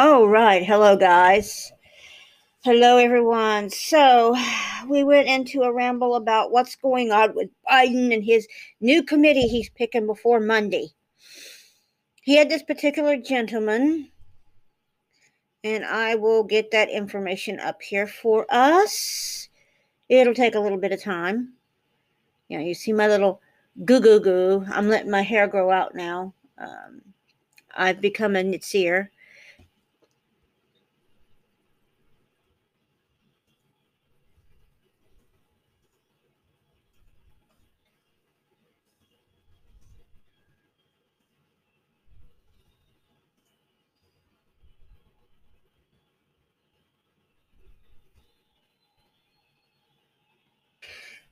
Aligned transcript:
Oh, 0.00 0.28
right. 0.28 0.64
Hello, 0.64 0.96
guys. 0.96 1.72
Hello, 2.62 2.98
everyone. 2.98 3.68
So, 3.68 4.36
we 4.88 5.02
went 5.02 5.26
into 5.26 5.62
a 5.62 5.72
ramble 5.72 6.14
about 6.14 6.52
what's 6.52 6.76
going 6.76 7.10
on 7.10 7.34
with 7.34 7.48
Biden 7.68 8.14
and 8.14 8.22
his 8.22 8.46
new 8.80 9.02
committee 9.02 9.48
he's 9.48 9.70
picking 9.70 10.06
before 10.06 10.38
Monday. 10.38 10.90
He 12.22 12.36
had 12.36 12.48
this 12.48 12.62
particular 12.62 13.16
gentleman, 13.16 14.12
and 15.64 15.84
I 15.84 16.14
will 16.14 16.44
get 16.44 16.70
that 16.70 16.90
information 16.90 17.58
up 17.58 17.82
here 17.82 18.06
for 18.06 18.46
us. 18.50 19.48
It'll 20.08 20.32
take 20.32 20.54
a 20.54 20.60
little 20.60 20.78
bit 20.78 20.92
of 20.92 21.02
time. 21.02 21.54
Know, 22.48 22.60
you 22.60 22.74
see 22.74 22.92
my 22.92 23.08
little 23.08 23.40
goo 23.84 23.98
goo 23.98 24.20
goo. 24.20 24.64
I'm 24.70 24.88
letting 24.88 25.10
my 25.10 25.22
hair 25.22 25.48
grow 25.48 25.72
out 25.72 25.96
now. 25.96 26.34
Um, 26.56 27.02
I've 27.76 28.00
become 28.00 28.36
a 28.36 28.44
knitseer 28.44 29.08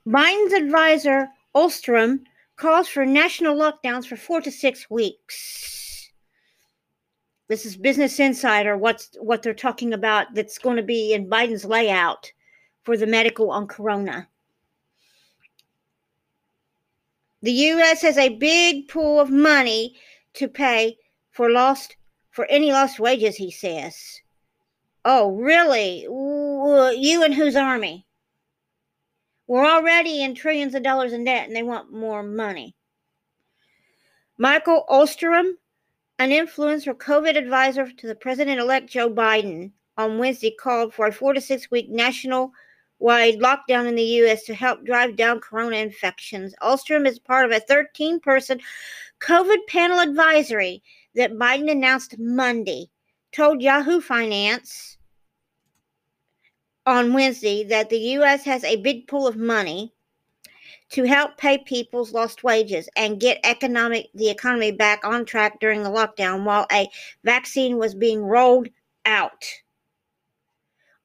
Biden's 0.06 0.52
advisor, 0.52 1.28
Osterholm, 1.52 2.20
calls 2.54 2.86
for 2.86 3.04
national 3.04 3.56
lockdowns 3.56 4.06
for 4.06 4.16
four 4.16 4.40
to 4.40 4.52
six 4.52 4.88
weeks. 4.88 6.12
This 7.48 7.66
is 7.66 7.76
Business 7.76 8.20
Insider, 8.20 8.76
what's 8.76 9.16
what 9.20 9.42
they're 9.42 9.52
talking 9.52 9.92
about 9.92 10.32
that's 10.34 10.58
going 10.58 10.76
to 10.76 10.82
be 10.82 11.12
in 11.12 11.28
Biden's 11.28 11.64
layout 11.64 12.30
for 12.84 12.96
the 12.96 13.06
medical 13.06 13.50
on 13.50 13.66
corona. 13.66 14.28
The 17.42 17.52
US 17.52 18.02
has 18.02 18.16
a 18.16 18.36
big 18.36 18.86
pool 18.86 19.18
of 19.20 19.30
money 19.30 19.96
to 20.34 20.46
pay 20.46 20.98
for 21.32 21.50
lost 21.50 21.96
for 22.30 22.46
any 22.46 22.70
lost 22.70 23.00
wages, 23.00 23.34
he 23.34 23.50
says. 23.50 24.20
Oh, 25.04 25.32
really? 25.32 26.02
You 26.02 27.22
and 27.24 27.34
whose 27.34 27.56
army? 27.56 28.05
We're 29.46 29.64
already 29.64 30.22
in 30.22 30.34
trillions 30.34 30.74
of 30.74 30.82
dollars 30.82 31.12
in 31.12 31.24
debt 31.24 31.46
and 31.46 31.54
they 31.54 31.62
want 31.62 31.92
more 31.92 32.22
money. 32.22 32.74
Michael 34.38 34.84
Osterholm, 34.88 35.52
an 36.18 36.30
influencer 36.30 36.94
COVID 36.94 37.36
advisor 37.36 37.90
to 37.90 38.06
the 38.06 38.14
president 38.14 38.60
elect 38.60 38.90
Joe 38.90 39.10
Biden, 39.10 39.72
on 39.96 40.18
Wednesday 40.18 40.50
called 40.50 40.92
for 40.92 41.06
a 41.06 41.12
four 41.12 41.32
to 41.32 41.40
six 41.40 41.70
week 41.70 41.88
national 41.88 42.52
wide 42.98 43.38
lockdown 43.38 43.86
in 43.86 43.94
the 43.94 44.02
U.S. 44.02 44.44
to 44.44 44.54
help 44.54 44.84
drive 44.84 45.16
down 45.16 45.40
corona 45.40 45.76
infections. 45.76 46.54
Osterholm 46.62 47.06
is 47.06 47.18
part 47.18 47.44
of 47.44 47.52
a 47.52 47.60
13 47.60 48.20
person 48.20 48.60
COVID 49.20 49.66
panel 49.68 50.00
advisory 50.00 50.82
that 51.14 51.32
Biden 51.32 51.70
announced 51.70 52.18
Monday, 52.18 52.88
told 53.32 53.62
Yahoo 53.62 54.00
Finance 54.00 54.95
on 56.86 57.12
Wednesday 57.12 57.64
that 57.64 57.90
the 57.90 57.98
U.S. 57.98 58.44
has 58.44 58.62
a 58.62 58.76
big 58.76 59.08
pool 59.08 59.26
of 59.26 59.36
money 59.36 59.92
to 60.90 61.02
help 61.02 61.36
pay 61.36 61.58
people's 61.58 62.12
lost 62.12 62.44
wages 62.44 62.88
and 62.96 63.20
get 63.20 63.40
economic 63.42 64.06
the 64.14 64.30
economy 64.30 64.70
back 64.70 65.04
on 65.04 65.24
track 65.24 65.58
during 65.58 65.82
the 65.82 65.90
lockdown 65.90 66.44
while 66.44 66.66
a 66.70 66.88
vaccine 67.24 67.76
was 67.76 67.94
being 67.94 68.22
rolled 68.22 68.68
out. 69.04 69.44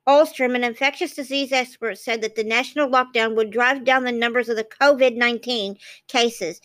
Osterholm, 0.08 0.56
an 0.56 0.64
infectious 0.64 1.14
disease 1.14 1.52
expert, 1.52 1.98
said 1.98 2.22
that 2.22 2.36
the 2.36 2.44
national 2.44 2.90
lockdown 2.90 3.36
would 3.36 3.52
drive 3.52 3.84
down 3.84 4.04
the 4.04 4.12
numbers 4.12 4.50
of 4.50 4.56
the 4.56 4.64
COVID 4.64 5.16
19 5.16 5.78
cases 6.08 6.60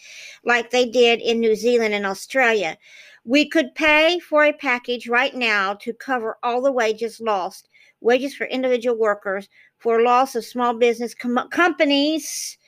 like 0.45 0.71
they 0.71 0.87
did 0.87 1.21
in 1.21 1.41
New 1.41 1.55
Zealand 1.55 1.95
and 1.95 2.07
Australia. 2.07 2.77
We 3.25 3.49
could 3.49 3.75
pay 3.75 4.19
for 4.19 4.45
a 4.45 4.53
package 4.53 5.09
right 5.09 5.35
now 5.35 5.75
to 5.75 5.93
cover 5.93 6.39
all 6.43 6.63
the 6.63 6.73
wages 6.73 7.21
lost 7.21 7.69
wages 8.01 8.35
for 8.35 8.47
individual 8.47 8.99
workers, 8.99 9.49
for 9.79 10.03
loss 10.03 10.35
of 10.35 10.45
small 10.45 10.75
business 10.75 11.15
com- 11.15 11.49
companies 11.51 12.59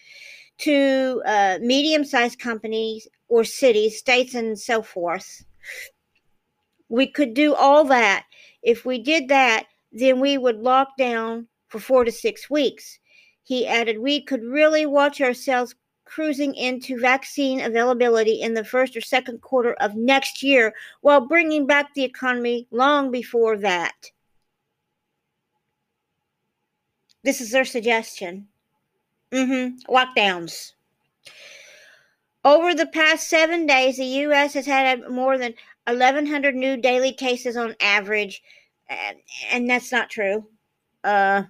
to 0.59 1.23
uh, 1.25 1.59
medium 1.61 2.05
sized 2.05 2.39
companies 2.39 3.07
or 3.29 3.45
cities, 3.45 3.99
states, 3.99 4.35
and 4.35 4.59
so 4.59 4.83
forth. 4.83 5.45
We 6.89 7.07
could 7.07 7.35
do 7.35 7.55
all 7.55 7.85
that. 7.85 8.25
If 8.63 8.85
we 8.85 8.99
did 8.99 9.29
that, 9.29 9.67
then 9.93 10.21
we 10.21 10.39
would 10.39 10.61
lock 10.61 10.97
down 10.99 11.47
for 11.69 11.79
four 11.79 12.05
to 12.05 12.13
six 12.13 12.51
weeks. 12.51 12.99
He 13.43 13.67
added, 13.67 13.99
We 13.99 14.23
could 14.23 14.43
really 14.43 14.87
watch 14.87 15.21
ourselves 15.21 15.75
cruising 16.05 16.55
into 16.55 16.99
vaccine 16.99 17.61
availability 17.61 18.41
in 18.41 18.55
the 18.55 18.65
first 18.65 18.97
or 18.97 19.01
second 19.01 19.43
quarter 19.43 19.75
of 19.75 19.95
next 19.95 20.43
year 20.43 20.75
while 21.03 21.21
bringing 21.21 21.67
back 21.67 21.93
the 21.95 22.05
economy 22.05 22.67
long 22.71 23.11
before 23.11 23.59
that. 23.59 24.11
This 27.25 27.41
is 27.41 27.51
their 27.51 27.65
suggestion. 27.65 28.49
Mm-hmm. 29.33 29.93
Lockdowns. 29.93 30.73
Over 32.45 32.75
the 32.75 32.87
past 32.87 33.29
seven 33.29 33.67
days, 33.67 33.97
the 33.97 34.05
U.S. 34.05 34.55
has 34.55 34.67
had 34.67 35.11
more 35.11 35.37
than 35.37 35.55
1,100 35.87 36.55
new 36.55 36.77
daily 36.77 37.13
cases 37.13 37.57
on 37.57 37.75
average, 37.81 38.43
and, 39.51 39.69
that's 39.69 39.93
not 39.93 40.09
true. 40.09 40.47
Uh, 41.05 41.43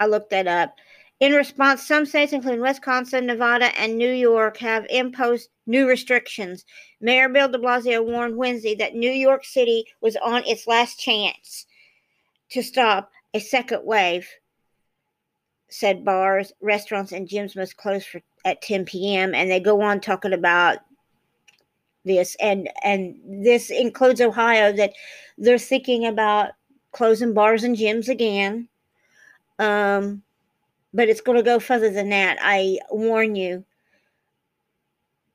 I 0.00 0.06
looked 0.06 0.30
that 0.30 0.46
up. 0.46 0.74
In 1.20 1.32
response, 1.32 1.86
some 1.86 2.06
states, 2.06 2.32
including 2.32 2.60
Wisconsin, 2.60 3.26
Nevada, 3.26 3.76
and 3.78 3.96
New 3.96 4.12
York, 4.12 4.58
have 4.58 4.86
imposed 4.90 5.48
new 5.66 5.88
restrictions. 5.88 6.64
Mayor 7.00 7.28
Bill 7.28 7.48
de 7.48 7.58
Blasio 7.58 8.04
warned 8.04 8.36
Wednesday 8.36 8.74
that 8.76 8.94
New 8.94 9.10
York 9.10 9.44
City 9.44 9.84
was 10.00 10.16
on 10.16 10.44
its 10.44 10.66
last 10.66 11.00
chance 11.00 11.66
to 12.50 12.62
stop 12.62 13.10
a 13.34 13.40
second 13.40 13.84
wave 13.84 14.28
said 15.68 16.04
bars, 16.04 16.52
restaurants, 16.60 17.12
and 17.12 17.28
gyms 17.28 17.54
must 17.54 17.76
close 17.76 18.04
for 18.04 18.22
at 18.44 18.62
10 18.62 18.84
p.m. 18.86 19.34
And 19.34 19.50
they 19.50 19.60
go 19.60 19.80
on 19.82 20.00
talking 20.00 20.32
about 20.32 20.78
this, 22.04 22.36
and 22.40 22.70
and 22.82 23.16
this 23.26 23.70
includes 23.70 24.20
Ohio 24.20 24.72
that 24.72 24.92
they're 25.36 25.58
thinking 25.58 26.06
about 26.06 26.52
closing 26.92 27.34
bars 27.34 27.64
and 27.64 27.76
gyms 27.76 28.08
again. 28.08 28.68
Um, 29.58 30.22
but 30.94 31.08
it's 31.08 31.20
going 31.20 31.36
to 31.36 31.42
go 31.42 31.60
further 31.60 31.90
than 31.90 32.08
that. 32.10 32.38
I 32.40 32.78
warn 32.90 33.36
you. 33.36 33.64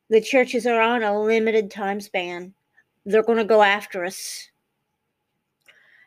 The 0.09 0.21
churches 0.21 0.65
are 0.65 0.81
on 0.81 1.03
a 1.03 1.21
limited 1.21 1.69
time 1.69 2.01
span. 2.01 2.53
They're 3.05 3.23
going 3.23 3.37
to 3.37 3.43
go 3.43 3.61
after 3.61 4.03
us. 4.03 4.49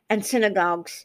And 0.09 0.25
synagogues 0.25 1.05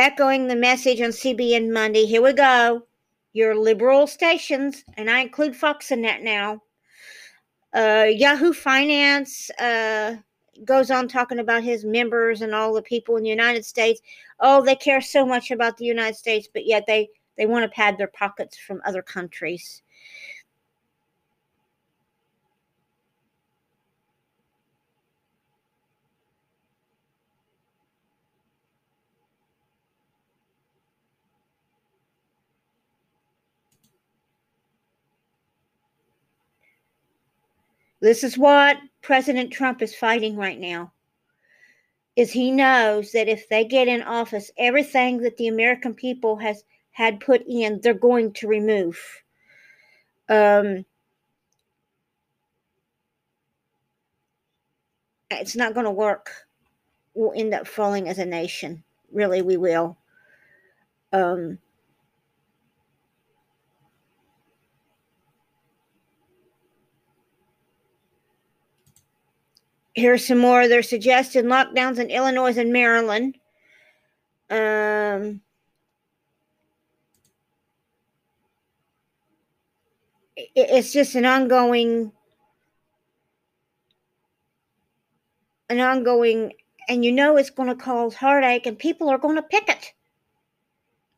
echoing 0.00 0.48
the 0.48 0.56
message 0.56 0.98
on 1.02 1.10
CBN 1.10 1.70
Monday. 1.70 2.06
Here 2.06 2.22
we 2.22 2.32
go. 2.32 2.86
Your 3.34 3.54
liberal 3.54 4.06
stations, 4.06 4.82
and 4.96 5.10
I 5.10 5.20
include 5.20 5.54
Fox 5.54 5.90
in 5.90 6.00
that 6.02 6.22
now. 6.22 6.62
Uh, 7.74 8.06
Yahoo 8.08 8.54
Finance 8.54 9.50
uh, 9.60 10.16
goes 10.64 10.90
on 10.90 11.06
talking 11.06 11.38
about 11.38 11.62
his 11.62 11.84
members 11.84 12.40
and 12.40 12.54
all 12.54 12.72
the 12.72 12.80
people 12.80 13.18
in 13.18 13.24
the 13.24 13.28
United 13.28 13.62
States. 13.62 14.00
Oh, 14.40 14.64
they 14.64 14.74
care 14.74 15.02
so 15.02 15.26
much 15.26 15.50
about 15.50 15.76
the 15.76 15.84
United 15.84 16.16
States, 16.16 16.48
but 16.50 16.64
yet 16.64 16.84
they, 16.86 17.10
they 17.36 17.44
want 17.44 17.64
to 17.64 17.76
pad 17.76 17.98
their 17.98 18.08
pockets 18.08 18.56
from 18.56 18.80
other 18.86 19.02
countries. 19.02 19.82
This 38.00 38.24
is 38.24 38.38
what 38.38 38.78
President 39.02 39.52
Trump 39.52 39.82
is 39.82 39.94
fighting 39.94 40.36
right 40.36 40.58
now. 40.58 40.92
Is 42.16 42.32
he 42.32 42.50
knows 42.50 43.12
that 43.12 43.28
if 43.28 43.48
they 43.48 43.64
get 43.64 43.88
in 43.88 44.02
office, 44.02 44.50
everything 44.58 45.18
that 45.18 45.36
the 45.36 45.48
American 45.48 45.94
people 45.94 46.36
has 46.36 46.64
had 46.92 47.20
put 47.20 47.42
in, 47.46 47.80
they're 47.80 47.94
going 47.94 48.32
to 48.34 48.48
remove. 48.48 48.98
Um, 50.28 50.84
it's 55.30 55.56
not 55.56 55.74
going 55.74 55.86
to 55.86 55.90
work. 55.90 56.30
We'll 57.14 57.32
end 57.34 57.54
up 57.54 57.66
falling 57.66 58.08
as 58.08 58.18
a 58.18 58.26
nation. 58.26 58.82
Really, 59.12 59.42
we 59.42 59.56
will. 59.56 59.96
Um, 61.12 61.58
here's 69.94 70.26
some 70.26 70.38
more. 70.38 70.68
They're 70.68 70.82
suggesting 70.82 71.44
lockdowns 71.44 71.98
in 71.98 72.10
Illinois 72.10 72.56
and 72.56 72.72
Maryland. 72.72 73.36
Um, 74.50 75.40
it's 80.54 80.92
just 80.92 81.14
an 81.14 81.24
ongoing 81.24 82.12
an 85.68 85.80
ongoing 85.80 86.52
and 86.88 87.04
you 87.04 87.12
know 87.12 87.36
it's 87.36 87.50
going 87.50 87.68
to 87.68 87.74
cause 87.74 88.14
heartache 88.14 88.66
and 88.66 88.78
people 88.78 89.08
are 89.08 89.18
going 89.18 89.36
to 89.36 89.42
picket 89.42 89.92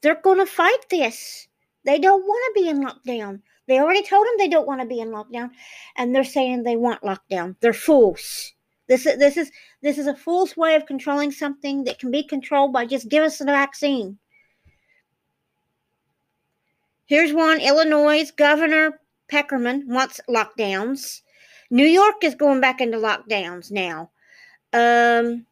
they're 0.01 0.21
going 0.21 0.39
to 0.39 0.47
fight 0.47 0.87
this 0.91 1.49
they 1.85 1.99
don't 1.99 2.25
want 2.25 2.55
to 2.55 2.63
be 2.63 2.69
in 2.69 2.85
lockdown 2.85 3.41
they 3.69 3.79
already 3.79 4.03
told 4.03 4.27
them 4.27 4.35
they 4.39 4.49
don't 4.49 4.67
want 4.67 4.81
to 4.81 4.87
be 4.87 5.01
in 5.01 5.09
lockdown 5.09 5.51
and 5.97 6.15
they're 6.15 6.25
saying 6.25 6.63
they 6.63 6.77
want 6.77 7.03
lockdown 7.03 7.57
they're 7.61 7.73
fools 7.73 8.53
this 8.93 9.07
is 9.07 9.19
this 9.19 9.37
is 9.37 9.51
this 9.83 9.99
is 9.99 10.07
a 10.07 10.15
fool's 10.15 10.57
way 10.57 10.75
of 10.75 10.87
controlling 10.87 11.33
something 11.33 11.85
that 11.85 11.99
can 11.99 12.11
be 12.11 12.23
controlled 12.23 12.73
by 12.73 12.85
just 12.87 13.09
give 13.09 13.25
us 13.25 13.39
the 13.39 13.45
vaccine 13.45 14.19
here's 17.07 17.33
one 17.33 17.61
illinois 17.61 18.31
governor 18.37 18.99
Peckerman 19.33 19.87
wants 19.87 20.21
lockdowns. 20.29 21.23
New 21.71 21.87
York 21.87 22.17
is 22.23 22.35
going 22.35 22.61
back 22.61 22.83
into 22.83 22.99
lockdowns 22.99 23.71
now. 23.71 24.11
Um, 24.75 25.47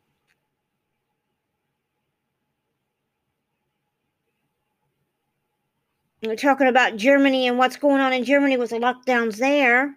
we're 6.23 6.37
talking 6.37 6.67
about 6.67 6.97
Germany 6.97 7.49
and 7.49 7.57
what's 7.57 7.77
going 7.77 8.03
on 8.03 8.13
in 8.13 8.25
Germany 8.25 8.59
with 8.59 8.71
the 8.71 8.77
lockdowns 8.77 9.39
there. 9.39 9.97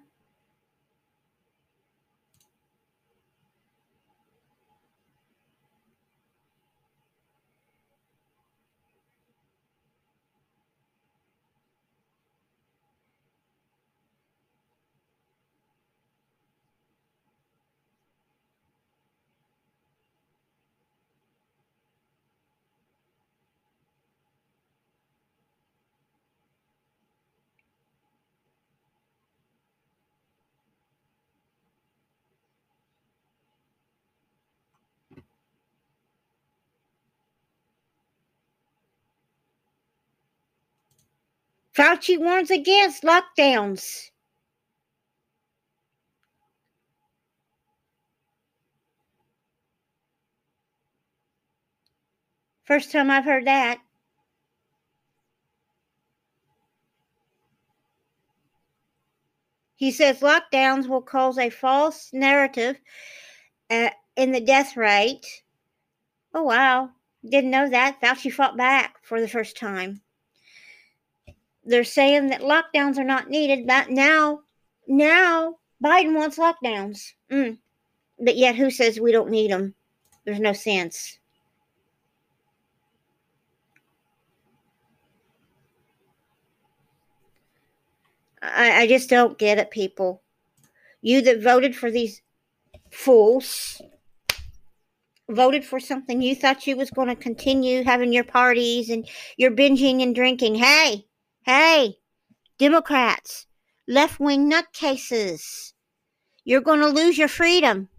Fauci 41.75 42.19
warns 42.19 42.51
against 42.51 43.03
lockdowns. 43.03 44.11
First 52.63 52.91
time 52.91 53.09
I've 53.09 53.25
heard 53.25 53.47
that. 53.47 53.79
He 59.75 59.91
says 59.91 60.19
lockdowns 60.19 60.87
will 60.87 61.01
cause 61.01 61.37
a 61.37 61.49
false 61.49 62.13
narrative 62.13 62.77
uh, 63.69 63.89
in 64.15 64.31
the 64.31 64.39
death 64.39 64.77
rate. 64.77 65.43
Oh, 66.33 66.43
wow. 66.43 66.91
Didn't 67.27 67.49
know 67.49 67.67
that. 67.67 67.99
Fauci 67.99 68.31
fought 68.31 68.55
back 68.55 68.97
for 69.03 69.19
the 69.19 69.27
first 69.27 69.57
time 69.57 70.01
they're 71.65 71.83
saying 71.83 72.27
that 72.27 72.41
lockdowns 72.41 72.97
are 72.97 73.03
not 73.03 73.29
needed. 73.29 73.67
That 73.67 73.89
now, 73.89 74.41
now 74.87 75.57
Biden 75.83 76.15
wants 76.15 76.37
lockdowns. 76.37 77.13
Mm. 77.31 77.57
But 78.19 78.37
yet, 78.37 78.55
who 78.55 78.69
says 78.69 78.99
we 78.99 79.11
don't 79.11 79.31
need 79.31 79.51
them? 79.51 79.75
There's 80.25 80.39
no 80.39 80.53
sense. 80.53 81.19
I, 88.41 88.81
I 88.81 88.87
just 88.87 89.09
don't 89.09 89.37
get 89.37 89.57
it, 89.57 89.71
people. 89.71 90.21
You 91.01 91.21
that 91.21 91.41
voted 91.41 91.75
for 91.75 91.89
these 91.89 92.21
fools 92.91 93.81
voted 95.29 95.63
for 95.65 95.79
something 95.79 96.21
you 96.21 96.35
thought 96.35 96.67
you 96.67 96.75
was 96.75 96.91
going 96.91 97.07
to 97.07 97.15
continue 97.15 97.83
having 97.83 98.11
your 98.11 98.23
parties 98.23 98.89
and 98.89 99.07
your 99.37 99.51
binging 99.51 100.03
and 100.03 100.13
drinking. 100.13 100.55
Hey, 100.55 101.05
Hey, 101.45 101.97
Democrats, 102.57 103.47
left 103.85 104.17
wing 104.17 104.49
nutcases, 104.49 105.73
you're 106.45 106.61
going 106.61 106.79
to 106.79 106.87
lose 106.87 107.17
your 107.17 107.27
freedom. 107.27 107.89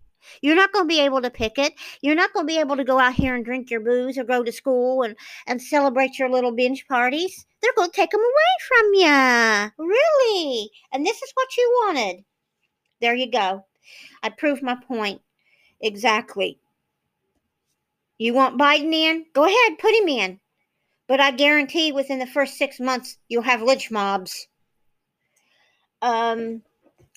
You're 0.41 0.57
not 0.57 0.73
going 0.73 0.87
to 0.87 0.89
be 0.89 1.01
able 1.01 1.21
to 1.21 1.29
picket. 1.29 1.75
You're 2.01 2.15
not 2.15 2.33
going 2.33 2.47
to 2.47 2.51
be 2.51 2.59
able 2.59 2.79
to 2.79 2.85
go 2.85 2.99
out 2.99 3.13
here 3.13 3.35
and 3.35 3.45
drink 3.45 3.71
your 3.71 3.81
booze 3.81 4.17
or 4.17 4.25
go 4.25 4.43
to 4.43 4.51
school 4.51 5.03
and, 5.03 5.15
and 5.47 5.61
celebrate 5.61 6.19
your 6.19 6.31
little 6.31 6.53
binge 6.53 6.89
parties. 6.89 7.45
They're 7.61 7.75
going 7.77 7.91
to 7.91 7.97
take 7.97 8.13
them 8.13 8.23
away 8.23 8.55
from 8.67 8.95
you. 8.95 9.89
Really? 9.93 10.71
And 10.95 11.05
this 11.05 11.21
is 11.21 11.31
what 11.35 11.55
you 11.59 11.83
wanted. 11.85 12.25
There 13.03 13.15
you 13.15 13.31
go. 13.31 13.67
I 14.23 14.31
proved 14.31 14.63
my 14.63 14.77
point. 14.89 15.21
Exactly. 15.83 16.61
You 18.17 18.33
want 18.33 18.59
Biden 18.59 18.95
in? 18.95 19.27
Go 19.35 19.45
ahead, 19.45 19.79
put 19.79 19.93
him 19.93 20.09
in. 20.09 20.41
But 21.07 21.21
I 21.21 21.33
guarantee 21.33 21.93
within 21.93 22.19
the 22.19 22.27
first 22.27 22.57
six 22.57 22.81
months, 22.81 23.19
you'll 23.29 23.43
have 23.43 23.63
lynch 23.63 23.91
mobs. 23.91 24.47
Um, 26.01 26.63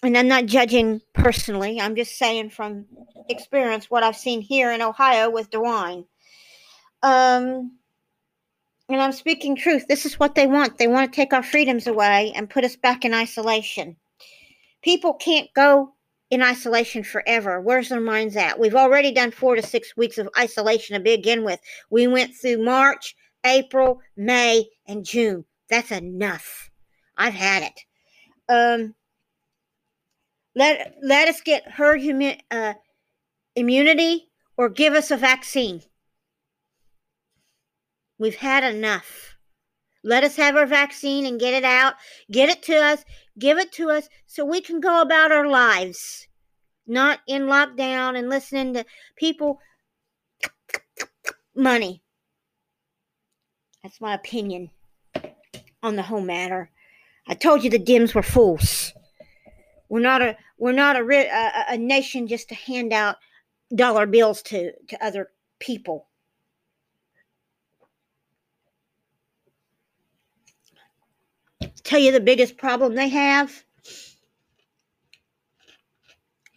and 0.03 0.17
I'm 0.17 0.27
not 0.27 0.45
judging 0.45 1.01
personally. 1.13 1.79
I'm 1.79 1.95
just 1.95 2.17
saying 2.17 2.51
from 2.51 2.85
experience 3.29 3.89
what 3.89 4.03
I've 4.03 4.15
seen 4.15 4.41
here 4.41 4.71
in 4.71 4.81
Ohio 4.81 5.29
with 5.29 5.49
DeWine. 5.49 6.05
Um, 7.01 7.77
and 8.89 9.01
I'm 9.01 9.11
speaking 9.11 9.55
truth. 9.55 9.87
This 9.87 10.05
is 10.05 10.19
what 10.19 10.35
they 10.35 10.47
want. 10.47 10.77
They 10.77 10.87
want 10.87 11.11
to 11.11 11.15
take 11.15 11.33
our 11.33 11.43
freedoms 11.43 11.87
away 11.87 12.31
and 12.35 12.49
put 12.49 12.63
us 12.63 12.75
back 12.75 13.03
in 13.03 13.13
isolation. 13.13 13.97
People 14.81 15.13
can't 15.13 15.53
go 15.53 15.93
in 16.29 16.41
isolation 16.41 17.03
forever. 17.03 17.59
Where's 17.59 17.89
their 17.89 17.99
minds 17.99 18.35
at? 18.35 18.59
We've 18.59 18.75
already 18.75 19.11
done 19.11 19.31
four 19.31 19.55
to 19.55 19.61
six 19.61 19.95
weeks 19.97 20.17
of 20.17 20.29
isolation 20.37 20.95
to 20.95 21.01
begin 21.01 21.43
with. 21.43 21.59
We 21.89 22.07
went 22.07 22.35
through 22.35 22.63
March, 22.63 23.15
April, 23.47 24.01
May, 24.15 24.67
and 24.87 25.05
June. 25.05 25.45
That's 25.69 25.91
enough. 25.91 26.69
I've 27.17 27.33
had 27.33 27.63
it. 27.63 27.81
Um, 28.49 28.95
let 30.55 30.95
let 31.01 31.27
us 31.27 31.41
get 31.41 31.69
herd 31.71 32.01
humi- 32.01 32.41
uh, 32.51 32.73
immunity 33.55 34.29
or 34.57 34.69
give 34.69 34.93
us 34.93 35.11
a 35.11 35.17
vaccine. 35.17 35.81
We've 38.19 38.35
had 38.35 38.63
enough. 38.63 39.35
Let 40.03 40.23
us 40.23 40.35
have 40.37 40.55
our 40.55 40.65
vaccine 40.65 41.25
and 41.25 41.39
get 41.39 41.53
it 41.53 41.63
out. 41.63 41.95
Get 42.31 42.49
it 42.49 42.63
to 42.63 42.75
us. 42.75 43.03
Give 43.37 43.57
it 43.57 43.71
to 43.73 43.89
us 43.89 44.07
so 44.25 44.45
we 44.45 44.61
can 44.61 44.79
go 44.79 45.01
about 45.01 45.31
our 45.31 45.47
lives, 45.47 46.27
not 46.87 47.19
in 47.27 47.43
lockdown 47.43 48.17
and 48.17 48.29
listening 48.29 48.73
to 48.73 48.85
people 49.17 49.59
money. 51.55 52.01
That's 53.87 54.01
my 54.01 54.15
opinion 54.15 54.69
on 55.81 55.95
the 55.95 56.01
whole 56.01 56.19
matter. 56.19 56.69
I 57.25 57.35
told 57.35 57.63
you 57.63 57.69
the 57.69 57.79
Dems 57.79 58.13
were 58.13 58.21
fools. 58.21 58.91
We're 59.87 60.01
not 60.01 60.21
a 60.21 60.35
we're 60.57 60.73
not 60.73 60.97
a, 60.97 61.07
a, 61.09 61.65
a 61.69 61.77
nation 61.77 62.27
just 62.27 62.49
to 62.49 62.55
hand 62.55 62.91
out 62.91 63.15
dollar 63.73 64.05
bills 64.05 64.41
to 64.41 64.73
to 64.89 65.01
other 65.01 65.31
people. 65.59 66.09
Tell 71.85 71.99
you 71.99 72.11
the 72.11 72.19
biggest 72.19 72.57
problem 72.57 72.93
they 72.93 73.07
have. 73.07 73.63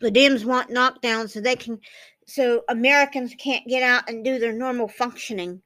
The 0.00 0.10
Dems 0.10 0.44
want 0.44 0.70
knockdowns 0.70 1.30
so 1.30 1.40
they 1.40 1.54
can 1.54 1.78
so 2.26 2.64
Americans 2.68 3.36
can't 3.38 3.68
get 3.68 3.84
out 3.84 4.10
and 4.10 4.24
do 4.24 4.40
their 4.40 4.52
normal 4.52 4.88
functioning 4.88 5.62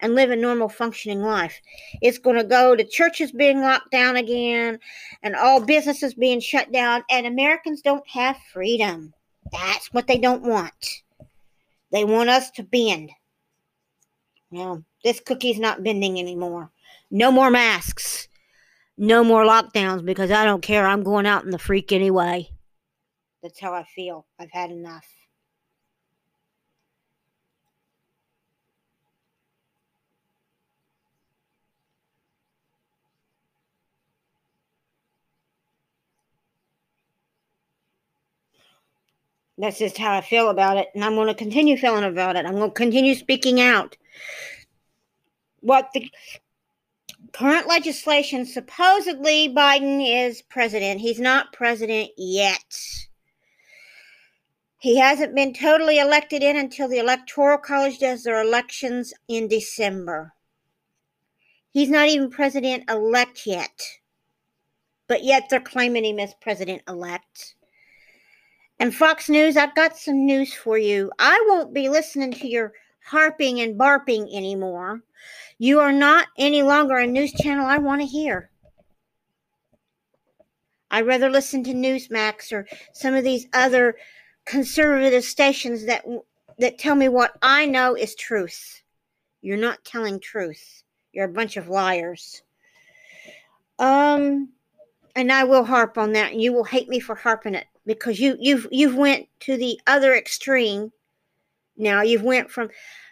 and 0.00 0.14
live 0.14 0.30
a 0.30 0.36
normal 0.36 0.68
functioning 0.68 1.22
life. 1.22 1.60
It's 2.00 2.18
going 2.18 2.36
to 2.36 2.44
go 2.44 2.76
to 2.76 2.84
churches 2.84 3.32
being 3.32 3.60
locked 3.60 3.90
down 3.90 4.16
again 4.16 4.78
and 5.22 5.34
all 5.34 5.60
businesses 5.60 6.14
being 6.14 6.40
shut 6.40 6.70
down, 6.72 7.04
and 7.10 7.26
Americans 7.26 7.82
don't 7.82 8.06
have 8.08 8.36
freedom. 8.52 9.12
That's 9.52 9.92
what 9.92 10.06
they 10.06 10.18
don't 10.18 10.42
want. 10.42 11.02
They 11.90 12.04
want 12.04 12.28
us 12.28 12.50
to 12.52 12.62
bend. 12.62 13.10
Now, 14.50 14.84
this 15.04 15.20
cookie's 15.20 15.58
not 15.58 15.82
bending 15.82 16.18
anymore. 16.18 16.70
No 17.10 17.30
more 17.30 17.50
masks. 17.50 18.28
No 18.96 19.22
more 19.22 19.44
lockdowns 19.44 20.04
because 20.04 20.30
I 20.30 20.44
don't 20.44 20.62
care. 20.62 20.86
I'm 20.86 21.02
going 21.02 21.26
out 21.26 21.44
in 21.44 21.50
the 21.50 21.58
freak 21.58 21.92
anyway. 21.92 22.50
That's 23.42 23.60
how 23.60 23.72
I 23.72 23.84
feel. 23.84 24.26
I've 24.38 24.50
had 24.50 24.70
enough. 24.70 25.06
That's 39.58 39.78
just 39.78 39.98
how 39.98 40.16
I 40.16 40.20
feel 40.20 40.50
about 40.50 40.76
it. 40.76 40.88
And 40.94 41.04
I'm 41.04 41.16
going 41.16 41.26
to 41.26 41.34
continue 41.34 41.76
feeling 41.76 42.04
about 42.04 42.36
it. 42.36 42.46
I'm 42.46 42.54
going 42.54 42.70
to 42.70 42.74
continue 42.74 43.14
speaking 43.14 43.60
out. 43.60 43.96
What 45.60 45.90
the 45.92 46.08
current 47.32 47.66
legislation 47.66 48.46
supposedly 48.46 49.48
Biden 49.48 50.00
is 50.06 50.42
president. 50.42 51.00
He's 51.00 51.18
not 51.18 51.52
president 51.52 52.10
yet. 52.16 53.08
He 54.80 54.96
hasn't 54.98 55.34
been 55.34 55.52
totally 55.52 55.98
elected 55.98 56.44
in 56.44 56.56
until 56.56 56.86
the 56.86 56.98
Electoral 56.98 57.58
College 57.58 57.98
does 57.98 58.22
their 58.22 58.40
elections 58.40 59.12
in 59.26 59.48
December. 59.48 60.34
He's 61.70 61.90
not 61.90 62.08
even 62.08 62.30
president 62.30 62.88
elect 62.88 63.44
yet. 63.44 63.82
But 65.08 65.24
yet 65.24 65.48
they're 65.50 65.58
claiming 65.58 66.04
him 66.04 66.20
as 66.20 66.34
president 66.40 66.82
elect. 66.86 67.56
And 68.80 68.94
Fox 68.94 69.28
News, 69.28 69.56
I've 69.56 69.74
got 69.74 69.96
some 69.96 70.24
news 70.24 70.54
for 70.54 70.78
you. 70.78 71.10
I 71.18 71.44
won't 71.48 71.74
be 71.74 71.88
listening 71.88 72.32
to 72.32 72.46
your 72.46 72.72
harping 73.04 73.60
and 73.60 73.78
barping 73.78 74.34
anymore. 74.34 75.02
You 75.58 75.80
are 75.80 75.92
not 75.92 76.28
any 76.38 76.62
longer 76.62 76.96
a 76.96 77.06
news 77.06 77.32
channel 77.32 77.66
I 77.66 77.78
want 77.78 78.00
to 78.02 78.06
hear. 78.06 78.50
I'd 80.90 81.06
rather 81.06 81.28
listen 81.28 81.64
to 81.64 81.74
Newsmax 81.74 82.52
or 82.52 82.66
some 82.92 83.14
of 83.14 83.24
these 83.24 83.46
other 83.52 83.96
conservative 84.46 85.24
stations 85.24 85.84
that 85.86 86.04
that 86.58 86.78
tell 86.78 86.94
me 86.94 87.08
what 87.08 87.32
I 87.42 87.66
know 87.66 87.94
is 87.94 88.14
truth. 88.14 88.82
You're 89.42 89.58
not 89.58 89.84
telling 89.84 90.18
truth. 90.18 90.82
You're 91.12 91.26
a 91.26 91.32
bunch 91.32 91.56
of 91.56 91.68
liars. 91.68 92.42
Um 93.78 94.50
and 95.18 95.32
I 95.32 95.42
will 95.42 95.64
harp 95.64 95.98
on 95.98 96.12
that 96.12 96.30
and 96.30 96.40
you 96.40 96.52
will 96.52 96.62
hate 96.62 96.88
me 96.88 97.00
for 97.00 97.16
harping 97.16 97.56
it 97.56 97.66
because 97.84 98.20
you 98.20 98.36
you've 98.38 98.68
you've 98.70 98.94
went 98.94 99.26
to 99.40 99.56
the 99.56 99.80
other 99.88 100.14
extreme. 100.14 100.92
Now 101.76 102.02
you've 102.02 102.22
went 102.22 102.52
from 102.52 102.70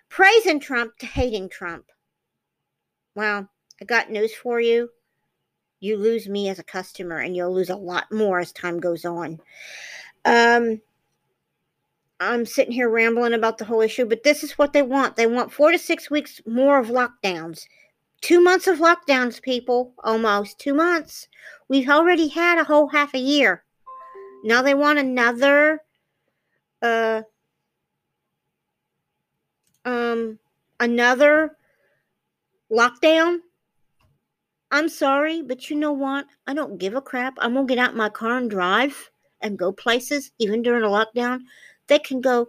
praising 0.08 0.60
Trump 0.60 0.96
to 0.98 1.06
hating 1.06 1.48
Trump. 1.48 1.86
Well, 3.16 3.50
I 3.82 3.84
got 3.84 4.12
news 4.12 4.32
for 4.32 4.60
you. 4.60 4.88
You 5.80 5.96
lose 5.96 6.28
me 6.28 6.48
as 6.48 6.60
a 6.60 6.64
customer 6.64 7.18
and 7.18 7.34
you'll 7.34 7.52
lose 7.52 7.70
a 7.70 7.76
lot 7.76 8.04
more 8.12 8.38
as 8.38 8.52
time 8.52 8.78
goes 8.78 9.04
on. 9.04 9.40
Um 10.24 10.80
I'm 12.20 12.46
sitting 12.46 12.72
here 12.72 12.88
rambling 12.88 13.34
about 13.34 13.58
the 13.58 13.64
whole 13.64 13.80
issue, 13.80 14.06
but 14.06 14.22
this 14.22 14.44
is 14.44 14.52
what 14.52 14.72
they 14.72 14.82
want. 14.82 15.16
They 15.16 15.26
want 15.26 15.52
4 15.52 15.72
to 15.72 15.78
6 15.78 16.08
weeks 16.08 16.40
more 16.46 16.78
of 16.78 16.86
lockdowns. 16.86 17.66
2 18.22 18.40
months 18.40 18.66
of 18.66 18.78
lockdowns, 18.78 19.40
people, 19.40 19.92
almost 20.02 20.58
2 20.58 20.74
months. 20.74 21.28
We've 21.68 21.88
already 21.88 22.28
had 22.28 22.58
a 22.58 22.64
whole 22.64 22.88
half 22.88 23.14
a 23.14 23.18
year. 23.18 23.64
Now 24.44 24.62
they 24.62 24.74
want 24.74 24.98
another 24.98 25.82
uh 26.82 27.22
um 29.84 30.38
another 30.78 31.56
lockdown. 32.70 33.38
I'm 34.70 34.88
sorry, 34.88 35.42
but 35.42 35.70
you 35.70 35.76
know 35.76 35.92
what? 35.92 36.26
I 36.46 36.54
don't 36.54 36.78
give 36.78 36.94
a 36.94 37.00
crap. 37.00 37.34
I'm 37.38 37.54
gonna 37.54 37.66
get 37.66 37.78
out 37.78 37.96
my 37.96 38.08
car 38.08 38.36
and 38.36 38.50
drive 38.50 39.10
and 39.40 39.58
go 39.58 39.72
places, 39.72 40.32
even 40.38 40.62
during 40.62 40.82
a 40.82 40.88
lockdown. 40.88 41.40
They 41.86 41.98
can 41.98 42.20
go 42.20 42.48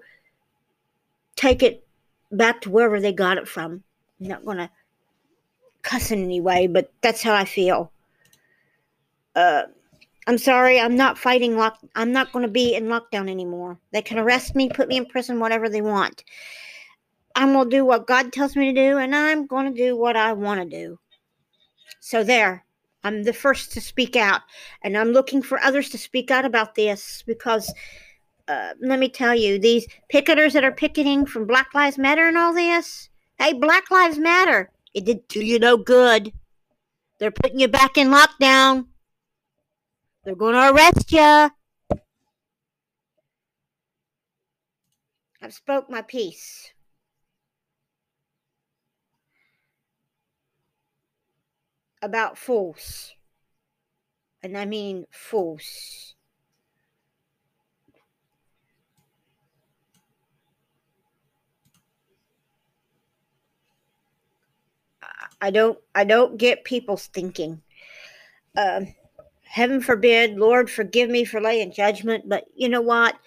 take 1.36 1.62
it 1.62 1.88
back 2.32 2.62
to 2.62 2.70
wherever 2.70 3.00
they 3.00 3.14
got 3.14 3.38
it 3.38 3.48
from. 3.48 3.84
I'm 4.20 4.28
not 4.28 4.46
gonna 4.46 4.72
cuss 5.84 6.12
in 6.12 6.24
any 6.24 6.42
way, 6.42 6.68
but 6.68 6.92
that's 7.02 7.24
how 7.24 7.34
I 7.34 7.46
feel. 7.46 7.92
Uh 9.36 9.64
I'm 10.28 10.38
sorry, 10.38 10.78
I'm 10.78 10.98
not 10.98 11.18
fighting 11.18 11.56
lock. 11.56 11.80
I'm 11.96 12.12
not 12.12 12.34
going 12.34 12.46
to 12.46 12.52
be 12.52 12.76
in 12.76 12.88
lockdown 12.88 13.30
anymore. 13.30 13.80
They 13.94 14.02
can 14.02 14.20
arrest 14.20 14.56
me, 14.56 14.68
put 14.68 14.90
me 14.90 14.98
in 14.98 15.06
prison, 15.06 15.40
whatever 15.40 15.70
they 15.70 15.82
want. 15.82 16.26
I'm 17.34 17.54
going 17.54 17.70
to 17.70 17.76
do 17.78 17.86
what 17.86 18.08
God 18.08 18.34
tells 18.34 18.58
me 18.58 18.74
to 18.74 18.90
do, 18.90 18.98
and 18.98 19.16
I'm 19.16 19.48
going 19.48 19.74
to 19.74 19.78
do 19.78 19.96
what 19.96 20.18
I 20.18 20.34
want 20.34 20.60
to 20.60 20.66
do. 20.70 21.00
So 22.02 22.26
there, 22.26 22.66
I'm 23.06 23.24
the 23.24 23.32
first 23.32 23.72
to 23.74 23.82
speak 23.82 24.18
out, 24.18 24.42
and 24.84 24.98
I'm 24.98 25.14
looking 25.14 25.42
for 25.42 25.64
others 25.64 25.90
to 25.92 25.98
speak 25.98 26.30
out 26.30 26.46
about 26.46 26.76
this 26.76 27.24
because. 27.26 27.74
Uh, 28.50 28.72
let 28.80 28.98
me 28.98 29.10
tell 29.10 29.36
you, 29.36 29.60
these 29.60 29.86
picketers 30.10 30.54
that 30.54 30.64
are 30.64 30.72
picketing 30.72 31.26
from 31.26 31.46
Black 31.46 31.68
Lives 31.74 31.98
Matter 31.98 32.30
and 32.30 32.38
all 32.38 32.54
this, 32.54 33.10
hey, 33.38 33.52
Black 33.52 33.92
Lives 33.92 34.18
Matter, 34.18 34.72
it 34.98 35.06
did 35.06 35.28
do 35.28 35.46
you 35.46 35.60
no 35.60 35.78
good. 35.78 36.34
They're 37.20 37.30
putting 37.30 37.60
you 37.60 37.68
back 37.68 37.98
in 37.98 38.08
lockdown. 38.08 38.88
They're 40.24 40.36
going 40.36 40.56
to 40.56 40.72
arrest 40.72 41.12
you. 41.12 41.52
I've 45.40 45.54
spoke 45.54 45.88
my 45.88 46.02
piece. 46.02 46.72
About 52.02 52.36
fools. 52.36 53.14
And 54.42 54.58
I 54.58 54.66
mean 54.66 55.06
fools. 55.12 56.16
I 65.42 65.52
don't 65.52 65.78
I 65.94 66.04
don't 66.04 66.38
get 66.38 66.64
people's 66.64 67.08
thinking. 67.08 67.62
Um 68.56 68.94
heaven 69.44 69.82
forbid, 69.82 70.38
Lord, 70.38 70.70
forgive 70.70 71.10
me 71.10 71.26
for 71.26 71.42
laying 71.42 71.72
judgment. 71.72 72.28
But 72.28 72.46
you 72.56 72.70
know 72.70 72.82
what? 72.82 73.18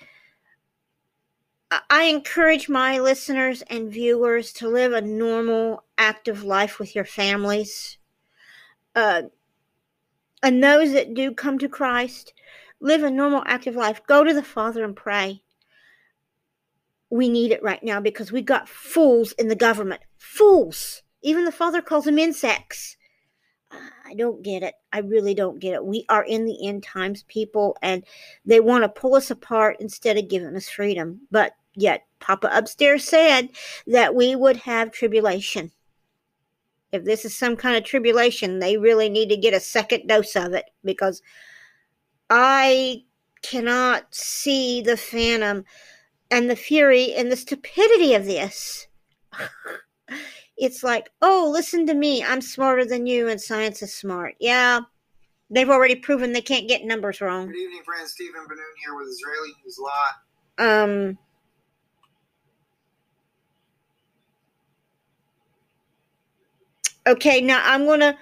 I 1.88 2.04
encourage 2.04 2.68
my 2.68 2.98
listeners 2.98 3.62
and 3.62 3.92
viewers 3.92 4.52
to 4.54 4.68
live 4.68 4.92
a 4.92 5.00
normal, 5.00 5.84
active 5.96 6.42
life 6.42 6.80
with 6.80 6.96
your 6.96 7.04
families. 7.04 7.98
Uh, 8.96 9.22
and 10.42 10.62
those 10.62 10.92
that 10.92 11.14
do 11.14 11.32
come 11.32 11.58
to 11.58 11.68
Christ, 11.68 12.32
live 12.80 13.04
a 13.04 13.10
normal, 13.10 13.44
active 13.46 13.76
life. 13.76 14.04
Go 14.06 14.24
to 14.24 14.34
the 14.34 14.42
Father 14.42 14.82
and 14.82 14.96
pray. 14.96 15.42
We 17.08 17.28
need 17.28 17.52
it 17.52 17.62
right 17.62 17.82
now 17.84 18.00
because 18.00 18.32
we 18.32 18.42
got 18.42 18.68
fools 18.68 19.30
in 19.32 19.46
the 19.46 19.54
government. 19.54 20.02
Fools. 20.16 21.02
Even 21.22 21.44
the 21.44 21.52
Father 21.52 21.82
calls 21.82 22.04
them 22.04 22.18
insects. 22.18 22.96
I 23.72 24.14
don't 24.14 24.42
get 24.42 24.62
it. 24.62 24.74
I 24.92 24.98
really 24.98 25.34
don't 25.34 25.60
get 25.60 25.74
it. 25.74 25.84
We 25.84 26.04
are 26.08 26.24
in 26.24 26.44
the 26.44 26.66
end 26.66 26.82
times, 26.82 27.22
people, 27.28 27.76
and 27.82 28.04
they 28.44 28.58
want 28.58 28.82
to 28.82 28.88
pull 28.88 29.14
us 29.14 29.30
apart 29.30 29.76
instead 29.78 30.18
of 30.18 30.28
giving 30.28 30.56
us 30.56 30.68
freedom. 30.68 31.20
But 31.30 31.52
yet, 31.74 32.06
Papa 32.18 32.50
upstairs 32.52 33.04
said 33.04 33.50
that 33.86 34.14
we 34.14 34.34
would 34.34 34.56
have 34.58 34.90
tribulation. 34.90 35.70
If 36.90 37.04
this 37.04 37.24
is 37.24 37.36
some 37.36 37.56
kind 37.56 37.76
of 37.76 37.84
tribulation, 37.84 38.58
they 38.58 38.76
really 38.76 39.08
need 39.08 39.28
to 39.28 39.36
get 39.36 39.54
a 39.54 39.60
second 39.60 40.08
dose 40.08 40.34
of 40.34 40.52
it 40.54 40.64
because 40.84 41.22
I 42.28 43.04
cannot 43.42 44.12
see 44.12 44.82
the 44.82 44.96
phantom 44.96 45.64
and 46.30 46.50
the 46.50 46.56
fury 46.56 47.14
and 47.14 47.30
the 47.30 47.36
stupidity 47.36 48.14
of 48.14 48.24
this. 48.24 48.88
it's 50.60 50.84
like, 50.84 51.10
oh, 51.22 51.48
listen 51.50 51.86
to 51.86 51.94
me. 51.94 52.22
I'm 52.22 52.42
smarter 52.42 52.84
than 52.84 53.06
you, 53.06 53.28
and 53.28 53.40
science 53.40 53.82
is 53.82 53.94
smart. 53.94 54.34
Yeah, 54.38 54.80
they've 55.48 55.70
already 55.70 55.96
proven 55.96 56.34
they 56.34 56.42
can't 56.42 56.68
get 56.68 56.84
numbers 56.84 57.22
wrong. 57.22 57.46
Good 57.46 57.56
evening, 57.56 57.82
friends. 57.82 58.12
Stephen 58.12 58.42
Benoon 58.46 58.64
here 58.84 58.94
with 58.94 59.08
Israel 59.08 59.54
News 59.64 59.78
Live. 60.58 60.68
Um, 60.68 61.18
okay, 67.06 67.40
now 67.40 67.62
I'm 67.64 67.86
going 67.86 68.00
to 68.00 68.18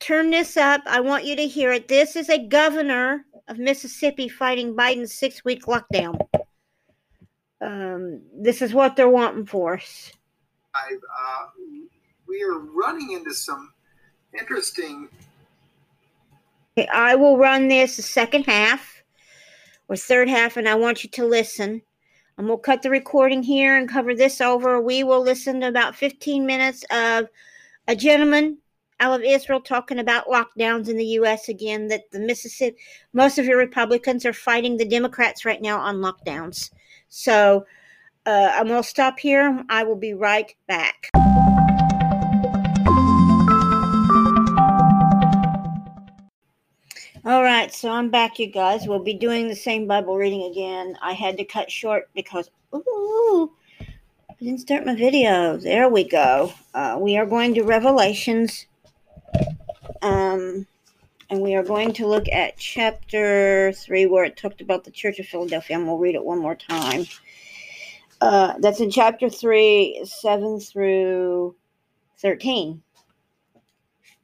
turn 0.00 0.30
this 0.30 0.56
up. 0.56 0.82
I 0.86 0.98
want 1.00 1.24
you 1.24 1.36
to 1.36 1.46
hear 1.46 1.70
it. 1.70 1.86
This 1.86 2.16
is 2.16 2.28
a 2.28 2.48
governor 2.48 3.24
of 3.46 3.58
Mississippi 3.58 4.28
fighting 4.28 4.74
Biden's 4.74 5.14
six 5.14 5.44
week 5.44 5.66
lockdown. 5.66 6.18
Um, 7.60 8.22
this 8.34 8.60
is 8.60 8.74
what 8.74 8.96
they're 8.96 9.08
wanting 9.08 9.46
for 9.46 9.74
us. 9.74 10.10
Uh, 10.74 11.46
we 12.28 12.42
are 12.42 12.58
running 12.58 13.12
into 13.12 13.34
some 13.34 13.72
interesting. 14.38 15.08
I 16.92 17.16
will 17.16 17.36
run 17.36 17.68
this 17.68 17.96
the 17.96 18.02
second 18.02 18.44
half 18.44 19.02
or 19.88 19.96
third 19.96 20.28
half, 20.28 20.56
and 20.56 20.68
I 20.68 20.76
want 20.76 21.02
you 21.02 21.10
to 21.10 21.26
listen. 21.26 21.82
And 22.38 22.48
we'll 22.48 22.58
cut 22.58 22.82
the 22.82 22.90
recording 22.90 23.42
here 23.42 23.76
and 23.76 23.88
cover 23.88 24.14
this 24.14 24.40
over. 24.40 24.80
We 24.80 25.02
will 25.02 25.20
listen 25.20 25.60
to 25.60 25.68
about 25.68 25.96
15 25.96 26.46
minutes 26.46 26.84
of 26.90 27.28
a 27.86 27.96
gentleman 27.96 28.58
out 29.00 29.18
of 29.18 29.24
Israel 29.24 29.60
talking 29.60 29.98
about 29.98 30.28
lockdowns 30.28 30.88
in 30.88 30.96
the 30.96 31.04
U.S. 31.04 31.48
again. 31.48 31.88
That 31.88 32.10
the 32.12 32.20
Mississippi, 32.20 32.78
most 33.12 33.38
of 33.38 33.44
your 33.44 33.58
Republicans 33.58 34.24
are 34.24 34.32
fighting 34.32 34.76
the 34.76 34.88
Democrats 34.88 35.44
right 35.44 35.60
now 35.60 35.80
on 35.80 35.96
lockdowns. 35.96 36.70
So 37.08 37.66
uh, 38.26 38.52
I'm 38.54 38.66
going 38.66 38.82
to 38.82 38.88
stop 38.88 39.18
here. 39.18 39.64
I 39.68 39.84
will 39.84 39.96
be 39.96 40.14
right 40.14 40.54
back. 40.66 41.10
All 47.22 47.42
right, 47.42 47.72
so 47.72 47.90
I'm 47.90 48.08
back, 48.10 48.38
you 48.38 48.46
guys. 48.46 48.86
We'll 48.86 49.04
be 49.04 49.12
doing 49.12 49.48
the 49.48 49.54
same 49.54 49.86
Bible 49.86 50.16
reading 50.16 50.50
again. 50.50 50.96
I 51.02 51.12
had 51.12 51.36
to 51.36 51.44
cut 51.44 51.70
short 51.70 52.08
because, 52.14 52.50
ooh, 52.74 53.52
I 53.78 54.34
didn't 54.40 54.60
start 54.60 54.86
my 54.86 54.94
video. 54.94 55.58
There 55.58 55.90
we 55.90 56.04
go. 56.04 56.52
Uh, 56.72 56.96
we 56.98 57.18
are 57.18 57.26
going 57.26 57.52
to 57.54 57.62
Revelations, 57.62 58.64
um, 60.00 60.66
and 61.28 61.42
we 61.42 61.54
are 61.54 61.62
going 61.62 61.92
to 61.92 62.06
look 62.06 62.26
at 62.32 62.56
chapter 62.56 63.72
three, 63.72 64.06
where 64.06 64.24
it 64.24 64.38
talked 64.38 64.62
about 64.62 64.84
the 64.84 64.90
Church 64.90 65.18
of 65.18 65.26
Philadelphia, 65.26 65.76
and 65.76 65.86
we'll 65.86 65.98
read 65.98 66.14
it 66.14 66.24
one 66.24 66.38
more 66.38 66.54
time. 66.54 67.04
Uh, 68.20 68.54
that's 68.58 68.80
in 68.80 68.90
chapter 68.90 69.30
three, 69.30 70.00
seven 70.04 70.60
through 70.60 71.54
thirteen. 72.18 72.82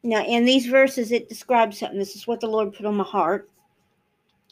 Now, 0.03 0.25
in 0.25 0.45
these 0.45 0.67
verses, 0.67 1.11
it 1.11 1.29
describes 1.29 1.79
something. 1.79 1.99
This 1.99 2.15
is 2.15 2.27
what 2.27 2.41
the 2.41 2.47
Lord 2.47 2.73
put 2.73 2.87
on 2.87 2.95
my 2.95 3.05
heart. 3.05 3.51